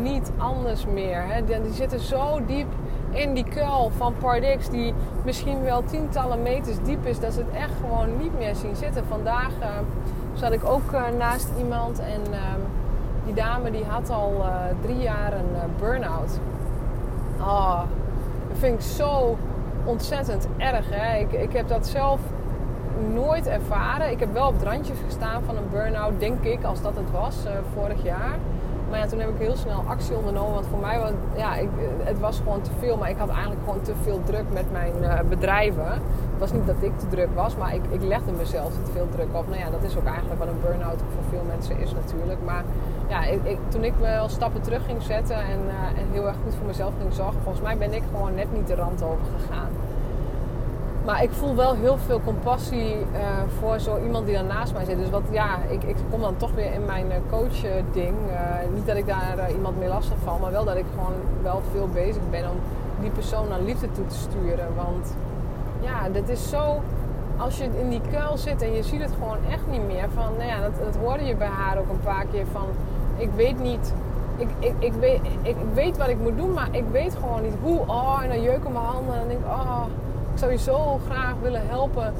niet 0.00 0.30
anders 0.36 0.86
meer. 0.86 1.22
Hè. 1.26 1.44
Die, 1.44 1.72
zitten 1.72 2.00
zo 2.00 2.40
diep 2.46 2.68
in 3.10 3.34
die 3.34 3.44
kuil 3.44 3.90
van 3.96 4.14
Pardix, 4.18 4.68
die 4.68 4.94
misschien 5.24 5.62
wel 5.62 5.84
tientallen 5.84 6.42
meters 6.42 6.76
diep 6.82 7.06
is, 7.06 7.20
dat 7.20 7.32
ze 7.32 7.38
het 7.38 7.54
echt 7.54 7.72
gewoon 7.80 8.16
niet 8.16 8.38
meer 8.38 8.54
zien 8.54 8.76
zitten. 8.76 9.04
Vandaag 9.04 9.50
zat 10.32 10.52
ik 10.52 10.64
ook 10.64 10.90
naast 11.18 11.48
iemand 11.58 11.98
en 11.98 12.20
uh, 12.30 12.38
die 13.24 13.34
dame 13.34 13.70
die 13.70 13.84
had 13.84 14.10
al 14.10 14.32
uh, 14.38 14.54
drie 14.80 14.98
jaar 14.98 15.32
een 15.32 15.70
burn-out. 15.78 16.38
Oh, 17.40 17.80
dat 18.48 18.58
vind 18.58 18.74
ik 18.74 18.80
zo 18.80 19.36
ontzettend 19.84 20.48
erg. 20.56 20.86
Hè. 20.90 21.18
Ik, 21.18 21.32
ik 21.32 21.52
heb 21.52 21.68
dat 21.68 21.86
zelf 21.86 22.20
nooit 23.12 23.46
ervaren. 23.46 24.10
Ik 24.10 24.20
heb 24.20 24.32
wel 24.32 24.46
op 24.46 24.54
het 24.54 24.62
randje 24.62 24.92
gestaan 25.04 25.42
van 25.46 25.56
een 25.56 25.68
burn-out, 25.70 26.20
denk 26.20 26.44
ik, 26.44 26.64
als 26.64 26.82
dat 26.82 26.96
het 26.96 27.10
was 27.10 27.44
uh, 27.46 27.50
vorig 27.74 28.02
jaar. 28.02 28.38
Maar 28.90 28.98
ja, 28.98 29.06
toen 29.06 29.18
heb 29.18 29.28
ik 29.28 29.38
heel 29.38 29.56
snel 29.56 29.84
actie 29.88 30.16
ondernomen. 30.16 30.54
Want 30.54 30.66
voor 30.66 30.78
mij 30.78 30.98
was 30.98 31.10
ja, 31.36 31.56
ik, 31.56 31.68
het 32.02 32.20
was 32.20 32.38
gewoon 32.38 32.60
te 32.60 32.70
veel. 32.78 32.96
Maar 32.96 33.10
ik 33.10 33.16
had 33.18 33.28
eigenlijk 33.28 33.60
gewoon 33.64 33.82
te 33.82 33.92
veel 34.02 34.20
druk 34.24 34.44
met 34.52 34.72
mijn 34.72 34.92
bedrijven. 35.28 35.92
Was 36.42 36.52
niet 36.52 36.66
dat 36.66 36.76
ik 36.80 36.98
te 36.98 37.08
druk 37.08 37.28
was, 37.34 37.56
maar 37.56 37.74
ik, 37.74 37.82
ik 37.90 38.02
legde 38.02 38.32
mezelf 38.32 38.72
te 38.84 38.92
veel 38.92 39.08
druk 39.10 39.28
op. 39.32 39.46
Nou 39.48 39.58
ja, 39.58 39.70
dat 39.70 39.82
is 39.82 39.96
ook 39.96 40.04
eigenlijk 40.04 40.38
wat 40.38 40.48
een 40.48 40.60
burn-out 40.62 40.98
voor 41.14 41.24
veel 41.30 41.44
mensen 41.46 41.78
is 41.78 41.92
natuurlijk. 41.92 42.38
Maar 42.44 42.64
ja, 43.08 43.24
ik, 43.24 43.44
ik, 43.44 43.58
toen 43.68 43.84
ik 43.84 43.92
wel 44.00 44.28
stappen 44.28 44.60
terug 44.60 44.84
ging 44.84 45.02
zetten 45.02 45.36
en, 45.36 45.60
uh, 45.66 46.00
en 46.00 46.06
heel 46.12 46.26
erg 46.26 46.36
goed 46.44 46.54
voor 46.54 46.66
mezelf 46.66 46.92
ging 47.00 47.12
zorgen, 47.14 47.40
volgens 47.42 47.64
mij 47.64 47.78
ben 47.78 47.92
ik 47.92 48.02
gewoon 48.10 48.34
net 48.34 48.52
niet 48.52 48.66
de 48.66 48.74
rand 48.74 49.02
over 49.02 49.26
gegaan. 49.38 49.70
Maar 51.04 51.22
ik 51.22 51.30
voel 51.30 51.54
wel 51.54 51.74
heel 51.74 51.98
veel 51.98 52.20
compassie 52.24 52.96
uh, 52.96 52.98
voor 53.58 53.78
zo 53.80 53.98
iemand 54.04 54.26
die 54.26 54.34
dan 54.34 54.46
naast 54.46 54.72
mij 54.72 54.84
zit. 54.84 54.98
Dus 54.98 55.10
wat, 55.10 55.22
ja, 55.30 55.58
ik, 55.68 55.82
ik 55.82 55.96
kom 56.10 56.20
dan 56.20 56.36
toch 56.36 56.54
weer 56.54 56.72
in 56.72 56.84
mijn 56.84 57.06
uh, 57.06 57.14
coach-ding. 57.30 58.14
Niet 58.74 58.86
dat 58.86 58.96
ik 58.96 59.06
daar 59.06 59.50
iemand 59.50 59.78
mee 59.78 59.88
lastig 59.88 60.16
val, 60.24 60.38
maar 60.38 60.52
wel 60.52 60.64
dat 60.64 60.76
ik 60.76 60.86
gewoon 60.94 61.14
wel 61.42 61.62
veel 61.72 61.88
bezig 61.92 62.22
ben 62.30 62.50
om 62.50 62.56
die 63.00 63.10
persoon 63.10 63.48
naar 63.48 63.60
liefde 63.60 63.92
toe 63.92 64.06
te 64.06 64.16
sturen. 64.16 64.68
Want 64.76 65.14
ja, 65.82 66.08
dit 66.12 66.28
is 66.28 66.48
zo. 66.48 66.80
Als 67.36 67.58
je 67.58 67.68
in 67.80 67.90
die 67.90 68.00
kuil 68.10 68.36
zit 68.36 68.62
en 68.62 68.72
je 68.74 68.82
ziet 68.82 69.00
het 69.00 69.12
gewoon 69.12 69.38
echt 69.50 69.66
niet 69.70 69.86
meer. 69.86 70.08
Van, 70.14 70.32
nou 70.36 70.48
ja, 70.48 70.60
dat, 70.60 70.72
dat 70.84 70.96
hoorde 70.96 71.24
je 71.24 71.36
bij 71.36 71.46
haar 71.48 71.78
ook 71.78 71.88
een 71.88 72.00
paar 72.04 72.26
keer 72.32 72.46
van. 72.52 72.66
Ik 73.16 73.30
weet 73.36 73.58
niet 73.58 73.92
ik, 74.36 74.48
ik, 74.58 74.74
ik, 74.78 74.92
weet, 74.92 75.20
ik 75.42 75.56
weet 75.74 75.96
wat 75.96 76.08
ik 76.08 76.18
moet 76.18 76.36
doen, 76.36 76.52
maar 76.52 76.68
ik 76.70 76.84
weet 76.92 77.14
gewoon 77.14 77.42
niet 77.42 77.54
hoe. 77.62 77.78
Oh, 77.86 78.20
en 78.22 78.28
dan 78.28 78.42
jeuken 78.42 78.72
mijn 78.72 78.84
handen 78.84 79.14
en 79.14 79.18
dan 79.18 79.28
denk 79.28 79.40
ik, 79.40 79.46
oh, 79.46 79.84
ik 80.32 80.38
zou 80.38 80.52
je 80.52 80.58
zo 80.58 81.00
graag 81.08 81.34
willen 81.42 81.68
helpen 81.68 82.14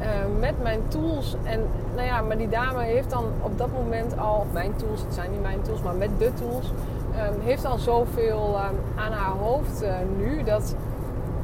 uh, 0.00 0.06
met 0.40 0.62
mijn 0.62 0.80
tools. 0.88 1.36
En 1.44 1.60
nou 1.94 2.06
ja, 2.06 2.20
maar 2.20 2.36
die 2.36 2.48
dame 2.48 2.82
heeft 2.82 3.10
dan 3.10 3.24
op 3.42 3.58
dat 3.58 3.68
moment 3.72 4.18
al, 4.18 4.46
mijn 4.52 4.76
tools, 4.76 5.00
het 5.00 5.14
zijn 5.14 5.30
niet 5.30 5.42
mijn 5.42 5.62
tools, 5.62 5.82
maar 5.82 5.94
met 5.94 6.10
de 6.18 6.30
tools, 6.34 6.66
um, 6.66 7.40
heeft 7.40 7.64
al 7.64 7.78
zoveel 7.78 8.54
um, 8.54 9.02
aan 9.04 9.12
haar 9.12 9.36
hoofd 9.40 9.84
nu 10.18 10.42
dat 10.42 10.74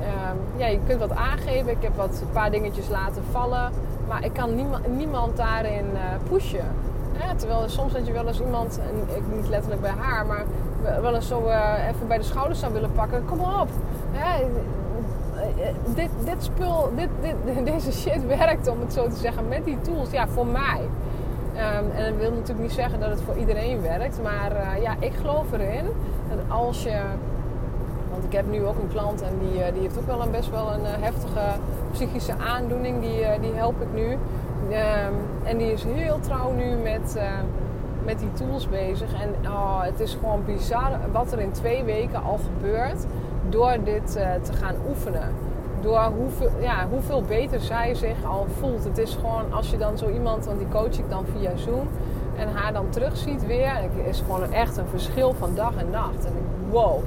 um, 0.05 0.39
ja, 0.57 0.67
je 0.67 0.79
kunt 0.87 1.01
wat 1.01 1.15
aangeven. 1.15 1.71
Ik 1.71 1.83
heb 1.83 1.97
wat 1.97 2.21
een 2.21 2.33
paar 2.33 2.51
dingetjes 2.51 2.89
laten 2.89 3.23
vallen, 3.31 3.71
maar 4.09 4.25
ik 4.25 4.33
kan 4.33 4.55
niemand, 4.97 5.37
daarin 5.37 5.85
uh, 5.93 6.01
pushen. 6.29 6.65
Terwijl 7.37 7.69
soms 7.69 7.93
dat 7.93 8.07
je 8.07 8.13
wel 8.13 8.27
eens 8.27 8.41
iemand, 8.41 8.79
en 8.79 9.17
ik 9.17 9.37
niet 9.37 9.49
letterlijk 9.49 9.81
bij 9.81 9.95
haar, 9.99 10.27
maar 10.27 10.45
wel 11.01 11.15
eens 11.15 11.29
zo 11.29 11.49
even 11.89 12.09
bij 12.09 12.19
de 12.19 12.25
schouders 12.25 12.61
zou 12.61 12.73
willen 12.73 12.93
pakken. 12.93 13.25
Kom 13.25 13.41
op. 13.41 13.69
Eh, 14.15 14.47
dit, 15.95 16.11
dit 16.25 16.45
spul, 16.45 16.91
dit, 16.97 17.09
dit, 17.21 17.65
deze 17.73 17.93
shit 17.93 18.27
werkt, 18.27 18.69
om 18.69 18.81
het 18.81 18.93
zo 18.93 19.09
te 19.09 19.17
zeggen, 19.17 19.49
met 19.49 19.65
die 19.65 19.81
tools. 19.81 20.11
Ja, 20.11 20.29
voor 20.29 20.47
mij. 20.47 20.81
Um, 21.55 21.91
en 21.97 22.11
dat 22.11 22.21
wil 22.21 22.31
natuurlijk 22.31 22.61
niet 22.61 22.73
zeggen 22.73 23.01
dat 23.01 23.11
het 23.11 23.21
voor 23.23 23.37
iedereen 23.37 23.83
werkt. 23.83 24.23
Maar 24.23 24.81
ja, 24.81 24.95
ik 24.99 25.13
geloof 25.21 25.53
erin. 25.53 25.85
dat 26.29 26.39
als 26.49 26.83
je... 26.83 27.01
Ik 28.27 28.33
heb 28.33 28.51
nu 28.51 28.65
ook 28.65 28.79
een 28.79 28.89
klant 28.89 29.23
en 29.23 29.39
die, 29.39 29.59
uh, 29.59 29.73
die 29.73 29.83
heeft 29.83 29.99
ook 29.99 30.07
wel 30.07 30.23
een 30.23 30.31
best 30.31 30.51
wel 30.51 30.73
een 30.73 30.81
uh, 30.81 30.89
heftige 31.01 31.59
psychische 31.93 32.35
aandoening. 32.39 33.01
Die, 33.01 33.41
die 33.41 33.53
help 33.53 33.81
ik 33.81 33.89
nu. 33.95 34.11
Um, 34.11 35.15
en 35.45 35.59
die 35.59 35.73
is 35.73 35.85
heel 35.85 36.21
trouw 36.21 36.53
nu 36.53 36.77
met, 36.77 37.19
met 38.05 38.19
die 38.19 38.33
tools 38.33 38.69
bezig. 38.69 39.23
En 39.23 39.51
oh, 39.51 39.83
het 39.83 40.01
is 40.01 40.15
gewoon 40.15 40.45
bizar 40.45 40.91
wat 41.13 41.33
er 41.33 41.41
in 41.41 41.51
twee 41.51 41.85
weken 41.85 42.23
al 42.23 42.39
gebeurt 42.39 43.05
door 43.49 43.77
dit 43.85 44.13
te 44.43 44.53
gaan 44.53 44.75
oefenen. 44.89 45.33
Door 45.81 46.13
hoeveel, 46.17 46.51
ja, 46.61 46.87
hoeveel 46.91 47.23
beter 47.23 47.61
zij 47.61 47.95
zich 47.95 48.25
al 48.25 48.47
voelt. 48.61 48.85
Het 48.85 48.99
is 48.99 49.15
gewoon 49.15 49.53
als 49.53 49.71
je 49.71 49.79
dan 49.79 49.99
zo 49.99 50.09
iemand, 50.09 50.45
want 50.45 50.59
die 50.59 50.69
coach 50.69 50.99
ik 50.99 51.11
dan 51.11 51.25
via 51.39 51.57
Zoom, 51.57 51.89
en 52.37 52.49
haar 52.53 52.73
dan 52.73 52.89
terugziet 52.89 53.47
weer. 53.47 53.75
Het 53.75 54.07
is 54.07 54.21
gewoon 54.21 54.53
echt 54.53 54.77
een 54.77 54.89
verschil 54.89 55.35
van 55.39 55.51
dag 55.55 55.77
en 55.77 55.91
nacht. 55.91 56.25
En 56.25 56.33
wow. 56.71 56.99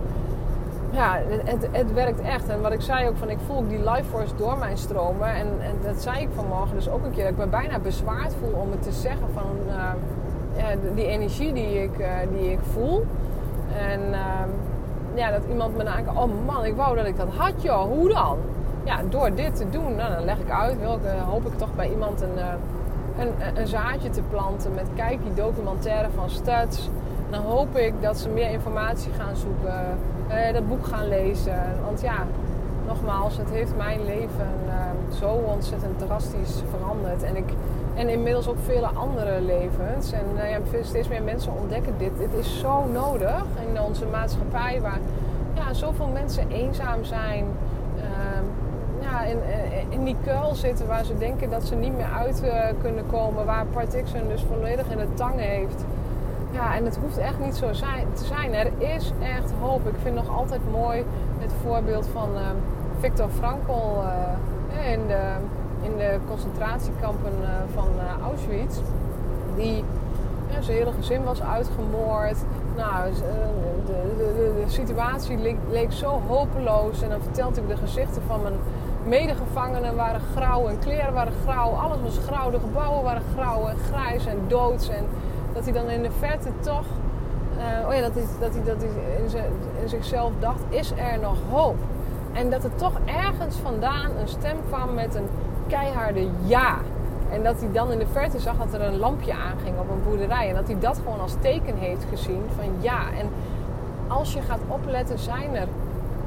Ja, 0.97 1.19
het, 1.43 1.67
het 1.71 1.93
werkt 1.93 2.21
echt. 2.21 2.49
En 2.49 2.61
wat 2.61 2.71
ik 2.71 2.81
zei 2.81 3.07
ook, 3.07 3.17
van 3.17 3.29
ik 3.29 3.37
voel 3.45 3.67
die 3.67 3.89
life 3.89 4.03
force 4.09 4.35
door 4.35 4.57
mijn 4.57 4.77
stromen. 4.77 5.27
En, 5.27 5.47
en 5.61 5.75
dat 5.83 6.01
zei 6.01 6.21
ik 6.21 6.29
vanmorgen 6.35 6.75
dus 6.75 6.89
ook 6.89 7.03
een 7.03 7.11
keer. 7.11 7.23
Dat 7.23 7.31
ik 7.31 7.37
me 7.37 7.47
bijna 7.47 7.79
bezwaard 7.79 8.35
voel 8.39 8.59
om 8.59 8.71
het 8.71 8.83
te 8.83 8.91
zeggen 8.91 9.27
van 9.33 9.55
ja, 10.57 10.75
die 10.95 11.05
energie 11.05 11.53
die 11.53 11.83
ik, 11.83 11.99
uh, 11.99 12.07
die 12.37 12.51
ik 12.51 12.59
voel. 12.73 13.05
En 13.91 13.99
uh, 14.11 14.17
ja, 15.13 15.31
dat 15.31 15.41
iemand 15.49 15.77
me 15.77 15.83
dan 15.83 15.93
aankijkt, 15.93 16.19
oh 16.19 16.45
man, 16.45 16.65
ik 16.65 16.75
wou 16.75 16.95
dat 16.95 17.05
ik 17.05 17.17
dat 17.17 17.27
had 17.35 17.61
joh, 17.61 17.81
hoe 17.81 18.09
dan? 18.09 18.37
Ja, 18.83 19.01
door 19.09 19.35
dit 19.35 19.55
te 19.55 19.69
doen, 19.69 19.95
nou, 19.95 20.13
dan 20.13 20.25
leg 20.25 20.39
ik 20.39 20.49
uit, 20.49 20.79
welke, 20.79 21.09
hoop 21.29 21.45
ik 21.45 21.57
toch 21.57 21.75
bij 21.75 21.89
iemand 21.89 22.21
een, 22.21 22.37
een, 23.19 23.33
een, 23.55 23.67
zaadje 23.67 24.09
te 24.09 24.21
planten 24.21 24.73
met 24.73 24.85
kijk 24.95 25.23
die 25.23 25.33
documentaire 25.33 26.09
van 26.15 26.29
Studs. 26.29 26.89
Dan 27.29 27.41
hoop 27.41 27.77
ik 27.77 27.93
dat 28.01 28.17
ze 28.17 28.29
meer 28.29 28.51
informatie 28.51 29.11
gaan 29.11 29.35
zoeken 29.35 29.97
uh, 30.29 30.53
dat 30.53 30.67
boek 30.67 30.85
gaan 30.85 31.07
lezen. 31.07 31.61
Want 31.85 32.01
ja, 32.01 32.25
nogmaals, 32.87 33.37
het 33.37 33.49
heeft 33.49 33.75
mijn 33.77 34.05
leven 34.05 34.49
uh, 34.67 35.17
zo 35.19 35.29
ontzettend 35.29 35.99
drastisch 35.99 36.61
veranderd. 36.69 37.23
En, 37.23 37.35
ik, 37.35 37.49
en 37.95 38.09
inmiddels 38.09 38.47
ook 38.47 38.57
vele 38.65 38.87
andere 38.87 39.41
levens. 39.41 40.11
En 40.11 40.25
uh, 40.35 40.49
ja, 40.49 40.59
steeds 40.81 41.07
meer 41.07 41.23
mensen 41.23 41.51
ontdekken 41.59 41.93
dit. 41.97 42.17
Dit 42.17 42.33
is 42.39 42.59
zo 42.59 42.85
nodig 42.85 43.43
in 43.69 43.81
onze 43.81 44.05
maatschappij 44.05 44.81
waar 44.81 44.99
ja, 45.53 45.73
zoveel 45.73 46.07
mensen 46.07 46.51
eenzaam 46.51 47.03
zijn. 47.03 47.45
Ehm, 47.97 48.43
ja, 49.01 49.23
in, 49.23 49.37
in 49.89 50.03
die 50.03 50.15
kuil 50.25 50.55
zitten 50.55 50.87
waar 50.87 51.05
ze 51.05 51.17
denken 51.17 51.49
dat 51.49 51.63
ze 51.63 51.75
niet 51.75 51.97
meer 51.97 52.11
uit 52.17 52.41
kunnen 52.81 53.05
komen. 53.11 53.45
Waar 53.45 53.65
Partix 53.65 54.11
dus 54.27 54.43
volledig 54.43 54.89
in 54.89 54.97
de 54.97 55.13
tang 55.13 55.39
heeft. 55.39 55.85
Ja, 56.57 56.75
en 56.75 56.85
het 56.85 56.97
hoeft 57.01 57.17
echt 57.17 57.39
niet 57.39 57.55
zo 57.55 57.69
te 58.13 58.25
zijn. 58.25 58.53
Er 58.53 58.71
is 58.77 59.11
echt 59.21 59.51
hoop. 59.61 59.87
Ik 59.87 59.93
vind 60.01 60.15
nog 60.15 60.29
altijd 60.29 60.61
mooi 60.71 61.05
het 61.37 61.51
voorbeeld 61.63 62.07
van 62.13 62.29
uh, 62.33 62.41
Viktor 62.99 63.29
Frankl 63.29 63.71
uh, 63.71 64.91
in, 64.91 65.07
de, 65.07 65.23
in 65.81 65.97
de 65.97 66.17
concentratiekampen 66.27 67.31
uh, 67.41 67.47
van 67.73 67.87
Auschwitz. 68.23 68.77
Die 69.55 69.83
zijn 70.59 70.77
hele 70.77 70.91
gezin 70.91 71.23
was 71.23 71.41
uitgemoord. 71.41 72.37
Nou, 72.75 73.13
de, 73.85 74.15
de, 74.17 74.63
situatie 74.67 75.37
leek, 75.37 75.57
leek, 75.69 75.91
zo 75.91 76.21
hopeloos. 76.27 77.01
En 77.01 77.09
dan 77.09 77.21
vertelt 77.21 77.57
ik 77.57 77.67
de 77.67 77.77
gezichten 77.77 78.21
van 78.27 78.41
mijn 78.41 78.55
medegevangenen 79.05 79.95
waren 79.95 80.21
grauw 80.35 80.67
en 80.67 80.79
kleren 80.79 81.13
waren 81.13 81.33
grauw. 81.43 81.69
Alles 81.69 81.97
was 82.01 82.17
grauw. 82.27 82.49
De 82.49 82.59
gebouwen 82.59 83.03
waren 83.03 83.23
grauw 83.35 83.67
en 83.67 83.77
grijs 83.77 84.25
en 84.25 84.37
doods. 84.47 84.89
En 84.89 85.05
dat 85.57 85.65
hij 85.65 85.83
dan 85.83 85.89
in 85.89 86.01
de 86.01 86.11
verte 86.19 86.49
toch, 86.59 86.85
uh, 87.57 87.87
oh 87.87 87.93
ja, 87.93 88.01
dat 88.01 88.13
hij, 88.13 88.23
dat 88.39 88.53
hij, 88.53 88.63
dat 88.63 88.83
in 89.81 89.89
zichzelf 89.89 90.31
dacht, 90.39 90.61
is 90.69 90.91
er 90.91 91.19
nog 91.19 91.37
hoop? 91.49 91.75
En 92.33 92.49
dat 92.49 92.63
er 92.63 92.75
toch 92.75 92.99
ergens 93.05 93.55
vandaan 93.55 94.11
een 94.19 94.27
stem 94.27 94.57
kwam 94.67 94.93
met 94.93 95.15
een 95.15 95.27
keiharde 95.67 96.27
ja. 96.43 96.77
En 97.31 97.43
dat 97.43 97.59
hij 97.59 97.71
dan 97.71 97.91
in 97.91 97.99
de 97.99 98.07
verte 98.11 98.39
zag 98.39 98.57
dat 98.57 98.73
er 98.73 98.81
een 98.81 98.97
lampje 98.97 99.33
aanging 99.33 99.79
op 99.79 99.89
een 99.89 100.03
boerderij. 100.03 100.49
En 100.49 100.55
dat 100.55 100.67
hij 100.67 100.79
dat 100.79 100.97
gewoon 100.97 101.19
als 101.19 101.35
teken 101.39 101.77
heeft 101.77 102.05
gezien 102.09 102.43
van 102.55 102.65
ja. 102.79 102.99
En 103.19 103.29
als 104.07 104.33
je 104.33 104.41
gaat 104.41 104.61
opletten, 104.67 105.19
zijn 105.19 105.55
er 105.55 105.67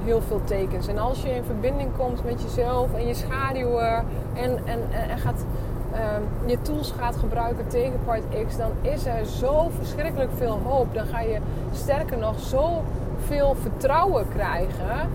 heel 0.05 0.21
veel 0.21 0.41
tekens. 0.45 0.87
En 0.87 0.99
als 0.99 1.23
je 1.23 1.35
in 1.35 1.45
verbinding 1.45 1.91
komt 1.97 2.25
met 2.25 2.43
jezelf 2.43 2.95
en 2.95 3.07
je 3.07 3.15
schaduwen 3.15 4.05
en, 4.35 4.59
en, 4.65 4.81
en 5.11 5.19
gaat 5.19 5.45
Ehm, 5.93 6.49
je 6.49 6.63
tools 6.63 6.95
gaat 6.99 7.17
gebruiken 7.17 7.67
tegen 7.69 7.99
Part 8.05 8.23
X, 8.49 8.57
dan 8.57 8.71
is 8.81 9.07
er 9.07 9.25
zo 9.25 9.71
verschrikkelijk 9.79 10.31
veel 10.37 10.61
hoop. 10.65 10.95
Dan 10.95 11.07
ga 11.07 11.21
je 11.21 11.39
sterker 11.73 12.19
nog 12.19 12.35
zoveel 12.39 13.57
vertrouwen 13.61 14.29
krijgen. 14.29 15.11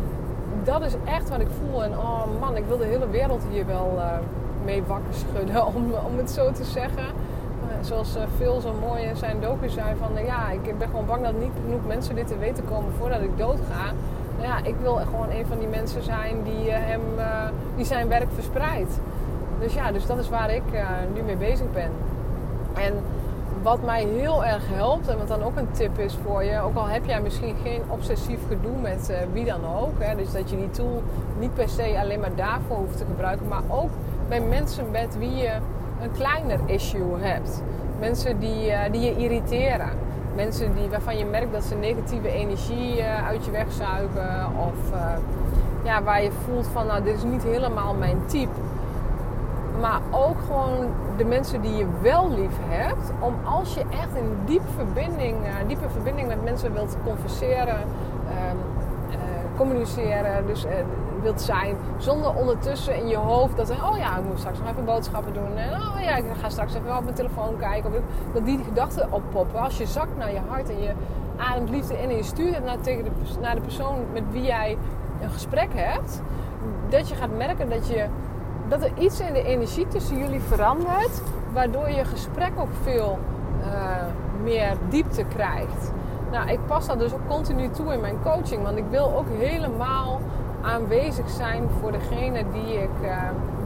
Dat 0.63 0.81
is 0.81 0.93
echt 1.05 1.29
wat 1.29 1.39
ik 1.39 1.47
voel. 1.59 1.83
En 1.83 1.91
oh 1.91 2.23
man, 2.39 2.55
ik 2.55 2.63
wil 2.67 2.77
de 2.77 2.85
hele 2.85 3.09
wereld 3.09 3.43
hier 3.51 3.65
wel 3.65 3.93
uh, 3.97 4.05
mee 4.65 4.83
wakker 4.87 5.13
schudden, 5.13 5.65
om, 5.75 5.93
om 6.05 6.17
het 6.17 6.31
zo 6.31 6.51
te 6.51 6.63
zeggen. 6.63 7.03
Uh, 7.03 7.71
zoals 7.81 8.15
uh, 8.15 8.21
Phil 8.37 8.59
zo 8.61 8.73
mooi 8.87 9.03
in 9.03 9.15
zijn 9.15 9.37
docu 9.41 9.69
zei 9.69 9.95
van... 9.99 10.25
ja, 10.25 10.49
ik 10.51 10.77
ben 10.77 10.87
gewoon 10.87 11.05
bang 11.05 11.23
dat 11.23 11.39
niet 11.39 11.51
genoeg 11.63 11.87
mensen 11.87 12.15
dit 12.15 12.27
te 12.27 12.37
weten 12.37 12.65
komen 12.65 12.91
voordat 12.99 13.21
ik 13.21 13.37
dood 13.37 13.59
ga. 13.71 13.91
Nou 14.37 14.47
ja, 14.47 14.69
ik 14.69 14.75
wil 14.81 14.95
gewoon 14.95 15.29
een 15.29 15.45
van 15.45 15.59
die 15.59 15.67
mensen 15.67 16.03
zijn 16.03 16.43
die, 16.43 16.71
hem, 16.71 17.01
die 17.75 17.85
zijn 17.85 18.07
werk 18.07 18.27
verspreidt. 18.33 18.99
Dus 19.59 19.73
ja, 19.73 19.91
dus 19.91 20.05
dat 20.05 20.17
is 20.17 20.29
waar 20.29 20.53
ik 20.53 20.63
uh, 20.73 20.87
nu 21.13 21.21
mee 21.21 21.35
bezig 21.35 21.71
ben. 21.73 21.91
En 22.73 22.93
wat 23.61 23.83
mij 23.83 24.03
heel 24.03 24.45
erg 24.45 24.63
helpt, 24.67 25.07
en 25.07 25.17
wat 25.17 25.27
dan 25.27 25.43
ook 25.43 25.57
een 25.57 25.71
tip 25.71 25.99
is 25.99 26.17
voor 26.25 26.43
je, 26.43 26.59
ook 26.59 26.75
al 26.75 26.87
heb 26.87 27.05
jij 27.05 27.21
misschien 27.21 27.55
geen 27.63 27.81
obsessief 27.87 28.39
gedoe 28.47 28.77
met 28.81 29.07
uh, 29.11 29.17
wie 29.33 29.45
dan 29.45 29.59
ook, 29.79 29.93
hè, 29.99 30.15
dus 30.15 30.31
dat 30.31 30.49
je 30.49 30.57
die 30.57 30.69
tool 30.69 31.03
niet 31.39 31.53
per 31.53 31.69
se 31.69 31.99
alleen 31.99 32.19
maar 32.19 32.35
daarvoor 32.35 32.77
hoeft 32.77 32.97
te 32.97 33.05
gebruiken, 33.05 33.47
maar 33.47 33.63
ook 33.67 33.89
bij 34.27 34.41
mensen 34.41 34.91
met 34.91 35.17
wie 35.17 35.35
je 35.35 35.51
een 36.01 36.11
kleiner 36.11 36.59
issue 36.65 37.19
hebt. 37.19 37.61
Mensen 37.99 38.39
die, 38.39 38.67
uh, 38.67 38.79
die 38.91 39.01
je 39.01 39.15
irriteren. 39.15 39.89
Mensen 40.35 40.75
die, 40.75 40.89
waarvan 40.89 41.17
je 41.17 41.25
merkt 41.25 41.53
dat 41.53 41.63
ze 41.63 41.75
negatieve 41.75 42.29
energie 42.29 43.03
uit 43.03 43.45
je 43.45 43.51
wegzuigen. 43.51 44.47
Of 44.67 44.99
ja, 45.83 46.03
waar 46.03 46.23
je 46.23 46.31
voelt 46.31 46.67
van, 46.67 46.87
nou, 46.87 47.03
dit 47.03 47.15
is 47.15 47.23
niet 47.23 47.43
helemaal 47.43 47.93
mijn 47.93 48.17
type 48.25 48.59
maar 49.79 50.01
ook 50.11 50.37
gewoon 50.45 50.87
de 51.17 51.25
mensen 51.25 51.61
die 51.61 51.75
je 51.75 51.87
wel 52.01 52.29
lief 52.29 52.57
hebt. 52.67 53.11
Om 53.19 53.35
als 53.43 53.73
je 53.73 53.79
echt 53.89 54.15
in 54.15 54.37
diep 54.45 54.61
verbinding, 54.75 55.37
uh, 55.45 55.67
diepe 55.67 55.89
verbinding 55.89 56.27
met 56.27 56.43
mensen 56.43 56.73
wilt 56.73 56.97
converseren, 57.03 57.79
ehm, 58.27 58.57
eh, 59.09 59.17
communiceren, 59.57 60.47
dus 60.47 60.65
uh, 60.65 60.71
wilt 61.21 61.41
zijn, 61.41 61.75
zonder 61.97 62.35
ondertussen 62.35 62.95
in 62.95 63.07
je 63.07 63.17
hoofd 63.17 63.57
dat 63.57 63.69
oh 63.69 63.97
ja, 63.97 64.17
ik 64.17 64.23
moet 64.25 64.39
straks 64.39 64.59
nog 64.59 64.69
even 64.69 64.85
boodschappen 64.85 65.33
doen. 65.33 65.57
En 65.57 65.69
oh 65.69 66.01
ja, 66.01 66.15
ik 66.15 66.23
ga 66.41 66.49
straks 66.49 66.73
even 66.73 66.97
op 66.97 67.03
mijn 67.03 67.15
telefoon 67.15 67.57
kijken. 67.57 67.91
Dat 68.33 68.45
die 68.45 68.63
gedachten 68.63 69.11
oppoppen. 69.11 69.59
Als 69.59 69.77
je 69.77 69.85
zakt 69.85 70.17
naar 70.17 70.31
je 70.31 70.39
hart 70.47 70.69
en 70.69 70.81
je 70.81 70.91
ademt 71.37 71.69
liefde 71.69 72.01
in 72.01 72.09
en 72.09 72.15
je 72.15 72.23
stuurt 72.23 72.55
het 72.55 72.65
naar, 72.65 72.81
tegen 72.81 73.03
de, 73.03 73.09
naar 73.41 73.55
de 73.55 73.61
persoon 73.61 73.95
met 74.13 74.23
wie 74.31 74.43
jij 74.43 74.77
een 75.21 75.29
gesprek 75.29 75.69
hebt, 75.73 76.21
dat 76.89 77.09
je 77.09 77.15
gaat 77.15 77.37
merken 77.37 77.69
dat 77.69 77.87
je 77.87 78.05
dat 78.67 78.83
er 78.83 78.91
iets 78.97 79.19
in 79.19 79.33
de 79.33 79.43
energie 79.43 79.87
tussen 79.87 80.17
jullie 80.17 80.39
verandert, 80.39 81.21
waardoor 81.53 81.89
je 81.89 82.05
gesprek 82.05 82.51
ook 82.57 82.71
veel 82.83 83.19
uh, 83.59 83.65
meer 84.43 84.77
diepte 84.89 85.23
krijgt. 85.23 85.91
Nou, 86.31 86.49
ik 86.49 86.59
pas 86.65 86.87
dat 86.87 86.99
dus 86.99 87.13
ook 87.13 87.27
continu 87.27 87.69
toe 87.69 87.93
in 87.93 87.99
mijn 87.99 88.17
coaching, 88.23 88.63
want 88.63 88.77
ik 88.77 88.85
wil 88.89 89.13
ook 89.17 89.27
helemaal 89.37 90.21
aanwezig 90.61 91.29
zijn 91.29 91.69
voor 91.81 91.91
degene 91.91 92.43
die 92.53 92.73
ik, 92.73 92.89
uh, 93.01 93.17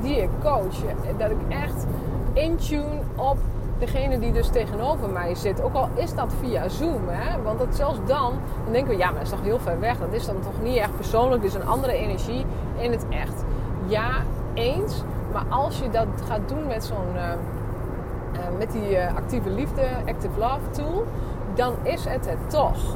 die 0.02 0.22
ik 0.22 0.30
coach. 0.44 0.76
Dat 1.18 1.32
ik 1.32 1.38
echt 1.50 1.86
intune 2.34 3.00
op 3.16 3.38
degene 3.80 4.20
die 4.20 4.32
dus 4.32 4.48
tegenover 4.48 5.10
mij 5.10 5.36
zit. 5.36 5.62
Ook 5.62 5.74
al 5.74 5.90
is 5.96 6.16
dat 6.16 6.34
via 6.40 6.70
Zoom. 6.70 7.08
Hè? 7.08 7.42
Want 7.42 7.60
dat 7.60 7.76
zelfs 7.76 7.98
dan, 8.06 8.34
dan 8.64 8.74
denken 8.74 8.92
we, 8.92 8.98
ja, 8.98 9.06
maar 9.06 9.14
dat 9.14 9.24
is 9.24 9.30
toch 9.30 9.44
heel 9.44 9.60
ver 9.60 9.80
weg. 9.80 9.98
Dat 9.98 10.14
is 10.14 10.26
dan 10.26 10.40
toch 10.40 10.62
niet 10.64 10.78
echt 10.78 10.96
persoonlijk. 10.96 11.42
Dus 11.42 11.54
een 11.54 11.68
andere 11.68 11.94
energie 11.94 12.46
in 12.78 12.92
het 12.92 13.06
echt. 13.10 13.44
Ja, 13.86 14.10
eens. 14.54 15.04
Maar 15.32 15.46
als 15.50 15.80
je 15.80 15.90
dat 15.90 16.08
gaat 16.28 16.48
doen 16.48 16.68
met 16.68 16.84
zo'n 16.84 17.16
uh, 17.16 17.22
uh, 17.22 18.58
met 18.58 18.72
die 18.72 18.92
uh, 18.92 19.16
actieve 19.16 19.50
liefde, 19.50 19.82
active 20.06 20.40
love 20.40 20.70
tool, 20.72 21.06
dan 21.54 21.74
is 21.84 22.06
het 22.06 22.30
het 22.30 22.50
toch. 22.50 22.96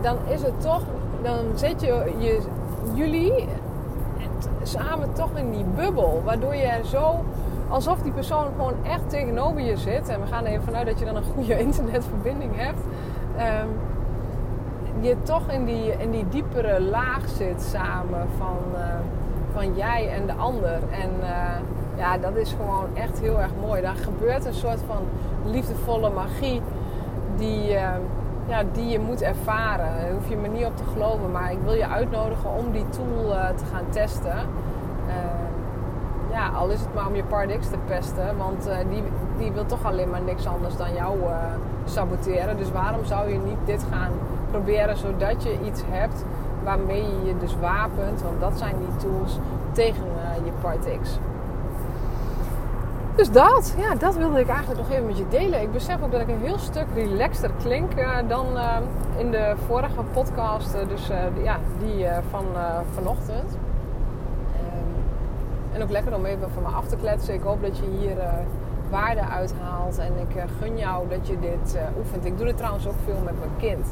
Dan 0.00 0.16
is 0.28 0.42
het 0.42 0.60
toch, 0.60 0.82
dan 1.22 1.38
zet 1.54 1.80
je, 1.80 2.12
je 2.18 2.40
jullie 2.94 3.48
samen 4.62 5.12
toch 5.12 5.30
in 5.34 5.50
die 5.50 5.64
bubbel, 5.64 6.22
waardoor 6.24 6.54
je 6.54 6.80
zo 6.84 7.24
alsof 7.68 8.02
die 8.02 8.12
persoon 8.12 8.46
gewoon 8.56 8.74
echt 8.82 9.10
tegenover 9.10 9.60
je 9.60 9.76
zit. 9.76 10.08
En 10.08 10.20
we 10.20 10.26
gaan 10.26 10.44
er 10.44 10.50
even 10.50 10.64
vanuit 10.64 10.86
dat 10.86 10.98
je 10.98 11.04
dan 11.04 11.16
een 11.16 11.32
goede 11.34 11.58
internetverbinding 11.66 12.50
hebt. 12.56 12.80
Um, 13.38 13.68
je 15.00 15.16
toch 15.22 15.48
in 15.48 15.64
die, 15.64 15.92
in 15.98 16.10
die 16.10 16.28
diepere 16.28 16.80
laag 16.80 17.28
zit 17.36 17.62
samen 17.62 18.26
van 18.38 18.56
van 19.52 19.76
jij 19.76 20.08
en 20.08 20.26
de 20.26 20.32
ander. 20.32 20.78
En 20.90 21.10
uh, 21.20 21.28
ja, 21.96 22.18
dat 22.18 22.36
is 22.36 22.54
gewoon 22.60 22.86
echt 22.94 23.20
heel 23.20 23.40
erg 23.40 23.50
mooi. 23.60 23.82
Daar 23.82 23.96
gebeurt 23.96 24.44
een 24.44 24.54
soort 24.54 24.80
van 24.86 25.02
liefdevolle 25.44 26.10
magie 26.10 26.62
die, 27.36 27.72
uh, 27.72 27.90
ja, 28.46 28.62
die 28.72 28.88
je 28.88 28.98
moet 28.98 29.22
ervaren. 29.22 29.86
Daar 30.00 30.12
hoef 30.12 30.28
je 30.28 30.36
me 30.36 30.48
niet 30.48 30.64
op 30.64 30.76
te 30.76 30.84
geloven, 30.92 31.30
maar 31.30 31.52
ik 31.52 31.58
wil 31.64 31.74
je 31.74 31.88
uitnodigen 31.88 32.50
om 32.50 32.72
die 32.72 32.88
tool 32.88 33.32
uh, 33.32 33.48
te 33.48 33.64
gaan 33.72 33.84
testen. 33.90 34.36
ja, 36.30 36.48
al 36.48 36.68
is 36.68 36.80
het 36.80 36.94
maar 36.94 37.06
om 37.06 37.14
je 37.14 37.24
Part 37.24 37.58
X 37.58 37.68
te 37.68 37.76
pesten, 37.86 38.36
want 38.36 38.68
die, 38.90 39.02
die 39.38 39.52
wil 39.52 39.66
toch 39.66 39.84
alleen 39.84 40.10
maar 40.10 40.20
niks 40.20 40.46
anders 40.46 40.76
dan 40.76 40.94
jou 40.94 41.18
saboteren. 41.84 42.56
Dus 42.56 42.70
waarom 42.70 43.04
zou 43.04 43.28
je 43.28 43.38
niet 43.38 43.58
dit 43.64 43.84
gaan 43.90 44.10
proberen 44.52 44.96
zodat 44.96 45.42
je 45.42 45.58
iets 45.64 45.82
hebt 45.86 46.24
waarmee 46.64 47.02
je 47.02 47.26
je 47.26 47.38
dus 47.38 47.56
wapent, 47.60 48.22
want 48.22 48.40
dat 48.40 48.58
zijn 48.58 48.74
die 48.78 48.96
tools 48.96 49.38
tegen 49.72 50.04
uh, 50.04 50.44
je 50.44 50.52
Part. 50.60 50.86
Dus 53.16 53.30
dat, 53.30 53.74
ja, 53.78 53.94
dat 53.94 54.16
wilde 54.16 54.40
ik 54.40 54.48
eigenlijk 54.48 54.80
nog 54.80 54.90
even 54.90 55.06
met 55.06 55.18
je 55.18 55.28
delen. 55.28 55.60
Ik 55.60 55.72
besef 55.72 56.02
ook 56.02 56.12
dat 56.12 56.20
ik 56.20 56.28
een 56.28 56.40
heel 56.40 56.58
stuk 56.58 56.86
relaxter 56.94 57.50
klink 57.62 57.98
uh, 57.98 58.16
dan 58.28 58.46
uh, 58.54 58.76
in 59.16 59.30
de 59.30 59.54
vorige 59.66 60.02
podcast. 60.12 60.72
Dus 60.88 61.10
ja, 61.42 61.58
die 61.78 62.06
van 62.30 62.44
vanochtend. 62.94 63.58
Ehm, 64.56 65.74
en 65.74 65.82
ook 65.82 65.90
lekker 65.90 66.14
om 66.14 66.24
even 66.24 66.50
van 66.50 66.62
me 66.62 66.68
af 66.68 66.86
te 66.86 66.96
kletsen. 66.96 67.34
Ik 67.34 67.42
hoop 67.42 67.62
dat 67.62 67.78
je 67.78 67.84
hier 67.98 68.16
waarde 68.90 69.20
uithaalt. 69.20 69.98
En 69.98 70.12
ik 70.18 70.44
gun 70.60 70.78
jou 70.78 71.08
dat 71.08 71.28
je 71.28 71.38
dit 71.40 71.78
oefent. 71.98 72.24
Ik 72.24 72.36
doe 72.36 72.46
dit 72.46 72.56
trouwens 72.56 72.86
ook 72.86 72.94
veel 73.04 73.20
met 73.24 73.38
mijn 73.38 73.56
kind. 73.58 73.86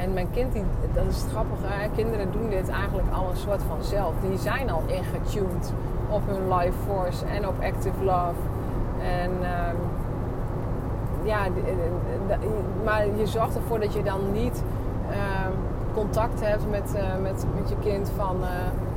En 0.00 0.12
mijn 0.12 0.30
kind, 0.30 0.52
die, 0.52 0.64
dat 0.92 1.04
is 1.08 1.22
het 1.22 1.30
grappige, 1.30 1.66
hè? 1.66 1.88
kinderen 1.96 2.32
doen 2.32 2.50
dit 2.50 2.68
eigenlijk 2.68 3.08
al 3.12 3.30
een 3.30 3.36
soort 3.36 3.62
van 3.62 3.82
zelf. 3.82 4.12
Die 4.28 4.38
zijn 4.38 4.70
al 4.70 4.82
ingetuned 4.86 5.72
op 6.08 6.22
hun 6.26 6.54
life 6.54 6.78
force 6.86 7.24
en 7.24 7.48
op 7.48 7.54
active 7.62 8.04
love. 8.04 8.40
En 9.00 9.30
uh, 9.40 9.48
ja, 11.24 11.46
maar 12.84 13.06
je 13.16 13.26
zorgt 13.26 13.56
ervoor 13.56 13.80
dat 13.80 13.94
je 13.94 14.02
dan 14.02 14.32
niet 14.32 14.62
uh, 15.10 15.16
contact 15.94 16.40
hebt 16.40 16.70
met, 16.70 16.94
uh, 16.96 17.22
met, 17.22 17.46
met 17.54 17.68
je 17.68 17.76
kind 17.80 18.10
van. 18.16 18.36
Uh, 18.40 18.48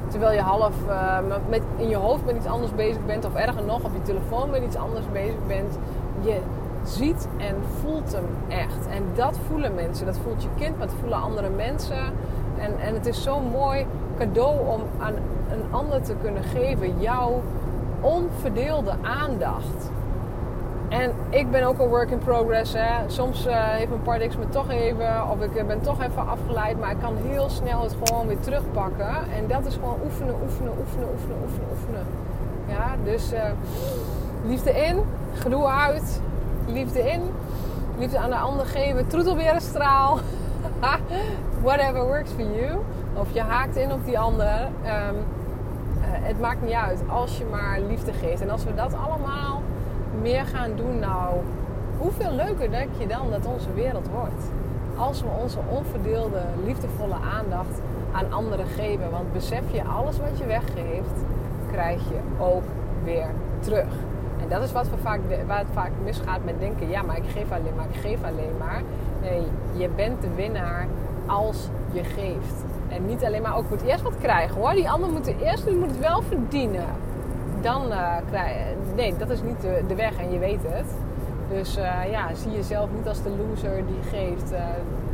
terwijl 0.07 0.33
je 0.33 0.41
half 0.41 0.73
uh, 0.87 1.17
met, 1.49 1.61
in 1.77 1.89
je 1.89 1.95
hoofd 1.95 2.25
met 2.25 2.35
iets 2.35 2.45
anders 2.45 2.75
bezig 2.75 3.05
bent, 3.05 3.25
of 3.25 3.35
erger 3.35 3.63
nog, 3.63 3.83
op 3.83 3.93
je 3.93 4.01
telefoon 4.01 4.49
met 4.49 4.63
iets 4.63 4.75
anders 4.75 5.05
bezig 5.11 5.47
bent. 5.47 5.77
Je 6.19 6.39
ziet 6.83 7.27
en 7.37 7.55
voelt 7.81 8.11
hem 8.11 8.25
echt. 8.47 8.87
En 8.89 9.03
dat 9.15 9.37
voelen 9.47 9.75
mensen. 9.75 10.05
Dat 10.05 10.19
voelt 10.23 10.43
je 10.43 10.49
kind, 10.57 10.77
maar 10.77 10.87
dat 10.87 10.95
voelen 10.99 11.21
andere 11.21 11.49
mensen. 11.49 12.03
En, 12.57 12.79
en 12.79 12.93
het 12.93 13.05
is 13.05 13.23
zo'n 13.23 13.49
mooi 13.51 13.85
cadeau 14.17 14.67
om 14.67 14.81
aan 14.99 15.13
een 15.51 15.63
ander 15.71 16.01
te 16.01 16.13
kunnen 16.21 16.43
geven. 16.43 17.01
Jouw 17.01 17.41
onverdeelde 18.01 18.93
aandacht. 19.01 19.91
En 20.89 21.11
ik 21.29 21.51
ben 21.51 21.63
ook 21.63 21.79
een 21.79 21.87
work 21.87 22.09
in 22.09 22.17
progress. 22.17 22.73
Hè. 22.73 23.09
Soms 23.09 23.47
uh, 23.47 23.53
heeft 23.53 23.89
mijn 23.89 24.01
partix 24.01 24.37
me 24.37 24.49
toch 24.49 24.69
even, 24.69 25.29
of 25.29 25.41
ik 25.41 25.55
eh, 25.55 25.65
ben 25.65 25.81
toch 25.81 26.01
even 26.03 26.27
afgeleid, 26.27 26.79
maar 26.79 26.91
ik 26.91 26.99
kan 27.01 27.15
heel 27.27 27.49
snel 27.49 27.81
het 27.81 27.95
gewoon 28.03 28.27
weer 28.27 28.39
terugpakken. 28.39 29.31
En 29.35 29.47
dat 29.47 29.65
is 29.65 29.73
gewoon 29.73 29.97
oefenen, 30.03 30.35
oefenen, 30.43 30.71
oefenen, 30.79 31.07
oefenen, 31.13 31.37
oefenen. 31.71 32.05
Ja, 32.67 32.95
dus 33.03 33.33
uh, 33.33 33.41
liefde 34.45 34.71
in, 34.71 34.97
gedoe 35.33 35.67
uit, 35.67 36.21
liefde 36.73 37.11
in, 37.11 37.21
liefde 37.97 38.17
aan 38.17 38.29
de 38.29 38.37
ander 38.37 38.65
geven, 38.65 39.07
troetelberenstraal. 39.07 40.19
Whatever 41.63 42.05
works 42.05 42.31
for 42.31 42.45
you. 42.45 42.79
Of 43.13 43.27
je 43.33 43.41
haakt 43.41 43.75
in 43.75 43.91
op 43.91 44.05
die 44.05 44.19
ander. 44.19 44.67
Um, 44.85 45.15
het 46.29 46.39
maakt 46.39 46.61
niet 46.61 46.73
uit 46.73 47.01
als 47.07 47.37
je 47.37 47.45
maar 47.51 47.79
liefde 47.79 48.13
geeft. 48.13 48.41
En 48.41 48.49
als 48.49 48.63
we 48.63 48.75
dat 48.75 48.93
allemaal 48.93 49.61
meer 50.21 50.45
gaan 50.45 50.71
doen, 50.75 50.99
nou, 50.99 51.35
hoeveel 51.97 52.31
leuker 52.31 52.71
denk 52.71 52.89
je 52.97 53.07
dan 53.07 53.31
dat 53.31 53.45
onze 53.45 53.73
wereld 53.73 54.07
wordt? 54.07 54.43
Als 54.95 55.21
we 55.21 55.27
onze 55.41 55.59
onverdeelde, 55.69 56.41
liefdevolle 56.65 57.15
aandacht 57.37 57.81
aan 58.11 58.33
anderen 58.33 58.67
geven. 58.67 59.11
Want 59.11 59.33
besef 59.33 59.63
je, 59.71 59.83
alles 59.83 60.17
wat 60.17 60.37
je 60.37 60.45
weggeeft, 60.45 61.23
krijg 61.71 61.99
je 61.99 62.43
ook 62.43 62.63
weer 63.03 63.27
terug. 63.59 63.87
Dat 64.49 64.63
is 64.63 64.71
wat 64.71 64.89
we 64.89 64.97
vaak, 64.97 65.19
waar 65.47 65.57
het 65.57 65.67
vaak 65.73 65.91
misgaat 66.03 66.43
met 66.43 66.59
denken: 66.59 66.89
ja, 66.89 67.01
maar 67.01 67.17
ik 67.17 67.29
geef 67.33 67.51
alleen 67.51 67.75
maar, 67.75 67.85
ik 67.91 67.99
geef 68.01 68.23
alleen 68.23 68.57
maar. 68.57 68.81
Nee, 69.21 69.41
je 69.73 69.89
bent 69.95 70.21
de 70.21 70.33
winnaar 70.35 70.87
als 71.25 71.67
je 71.91 72.03
geeft. 72.03 72.63
En 72.87 73.05
niet 73.05 73.25
alleen 73.25 73.41
maar 73.41 73.55
ook 73.55 73.69
moet 73.69 73.81
eerst 73.81 74.03
wat 74.03 74.17
krijgen 74.21 74.55
hoor. 74.55 74.71
Die 74.71 74.89
ander 74.89 75.09
moet 75.09 75.33
eerst 75.41 75.65
die 75.65 75.75
moet 75.75 75.89
het 75.89 75.99
wel 75.99 76.21
verdienen. 76.21 76.85
Dan 77.61 77.91
uh, 77.91 78.15
krijg 78.29 78.55
Nee, 78.95 79.17
dat 79.17 79.29
is 79.29 79.41
niet 79.41 79.61
de, 79.61 79.83
de, 79.87 79.95
weg 79.95 80.17
en 80.17 80.31
je 80.31 80.39
weet 80.39 80.61
het. 80.67 80.85
Dus 81.49 81.77
uh, 81.77 82.11
ja, 82.11 82.33
zie 82.33 82.51
jezelf 82.51 82.89
niet 82.95 83.07
als 83.07 83.23
de 83.23 83.29
loser 83.29 83.85
die 83.85 84.09
geeft. 84.09 84.51
Uh, 84.51 84.59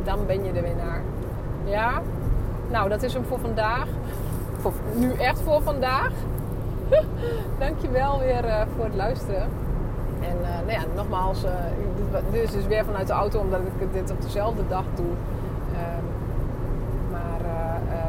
dan 0.04 0.26
ben 0.26 0.44
je 0.44 0.52
de 0.52 0.60
winnaar. 0.60 1.02
Ja? 1.64 2.02
Nou, 2.70 2.88
dat 2.88 3.02
is 3.02 3.14
hem 3.14 3.24
voor 3.24 3.38
vandaag. 3.38 3.86
Voor, 4.60 4.72
nu 4.94 5.12
echt 5.12 5.40
voor 5.40 5.62
vandaag. 5.62 6.10
Dankjewel 7.58 8.18
weer 8.18 8.44
uh, 8.44 8.60
voor 8.76 8.84
het 8.84 8.94
luisteren. 8.94 9.48
En 10.20 10.36
nou 10.66 10.70
ja, 10.70 10.82
nogmaals, 10.94 11.44
dit 12.30 12.42
is 12.42 12.52
dus 12.52 12.66
weer 12.66 12.84
vanuit 12.84 13.06
de 13.06 13.12
auto 13.12 13.40
omdat 13.40 13.60
ik 13.60 13.92
dit 13.92 14.10
op 14.10 14.22
dezelfde 14.22 14.62
dag 14.68 14.84
doe 14.94 15.12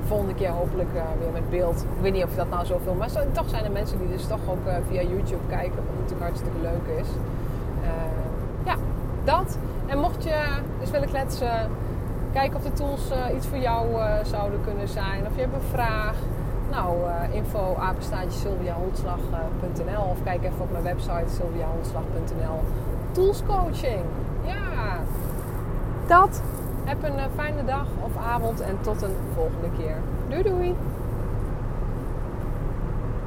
volgende 0.08 0.34
keer 0.34 0.50
hopelijk 0.50 0.90
uh, 0.96 1.02
weer 1.20 1.32
met 1.32 1.50
beeld. 1.50 1.82
Ik 1.96 2.02
weet 2.02 2.14
niet 2.14 2.24
of 2.24 2.36
dat 2.36 2.50
nou 2.50 2.66
zoveel... 2.66 2.94
Maar 2.94 3.10
toch 3.32 3.50
zijn 3.50 3.66
er 3.66 3.72
mensen 3.72 3.98
die 3.98 4.08
dus 4.08 4.28
toch 4.28 4.40
ook 4.50 4.68
uh, 4.68 4.74
via 4.90 5.02
YouTube 5.02 5.48
kijken. 5.50 5.76
Wat 5.76 5.96
natuurlijk 5.96 6.22
hartstikke 6.22 6.60
leuk 6.62 6.98
is. 7.02 7.08
Uh, 7.82 7.90
ja, 8.66 8.76
dat. 9.24 9.58
En 9.86 10.00
mocht 10.00 10.24
je 10.24 10.44
dus 10.80 10.92
willen 10.92 11.10
kletsen... 11.10 11.70
Kijken 12.34 12.58
of 12.58 12.64
de 12.64 12.74
tools 12.74 13.12
iets 13.36 13.48
voor 13.48 13.58
jou 13.58 13.86
zouden 14.24 14.60
kunnen 14.64 14.88
zijn. 14.88 15.26
Of 15.26 15.36
je 15.36 15.42
hebt 15.42 15.54
een 15.54 15.70
vraag. 15.72 16.16
Nou, 16.72 16.98
info 17.32 17.76
apenstaatje 17.80 18.40
sylviaholtslag.nl 18.40 20.02
Of 20.12 20.24
kijk 20.24 20.44
even 20.44 20.60
op 20.60 20.72
mijn 20.72 20.84
website 20.84 21.30
sylviaholtslag.nl 21.36 22.60
Tools 23.12 23.44
coaching. 23.48 24.04
Ja, 24.46 25.00
dat 26.08 26.42
heb 26.84 27.04
een 27.04 27.18
eh, 27.18 27.26
fijne 27.36 27.66
dag 27.66 27.86
of 28.04 28.18
avond 28.18 28.62
en 28.62 28.78
tot 28.82 29.02
een 29.02 29.16
volgende 29.36 29.70
keer. 29.78 29.96
Doei 30.30 30.44
doei! 30.44 30.76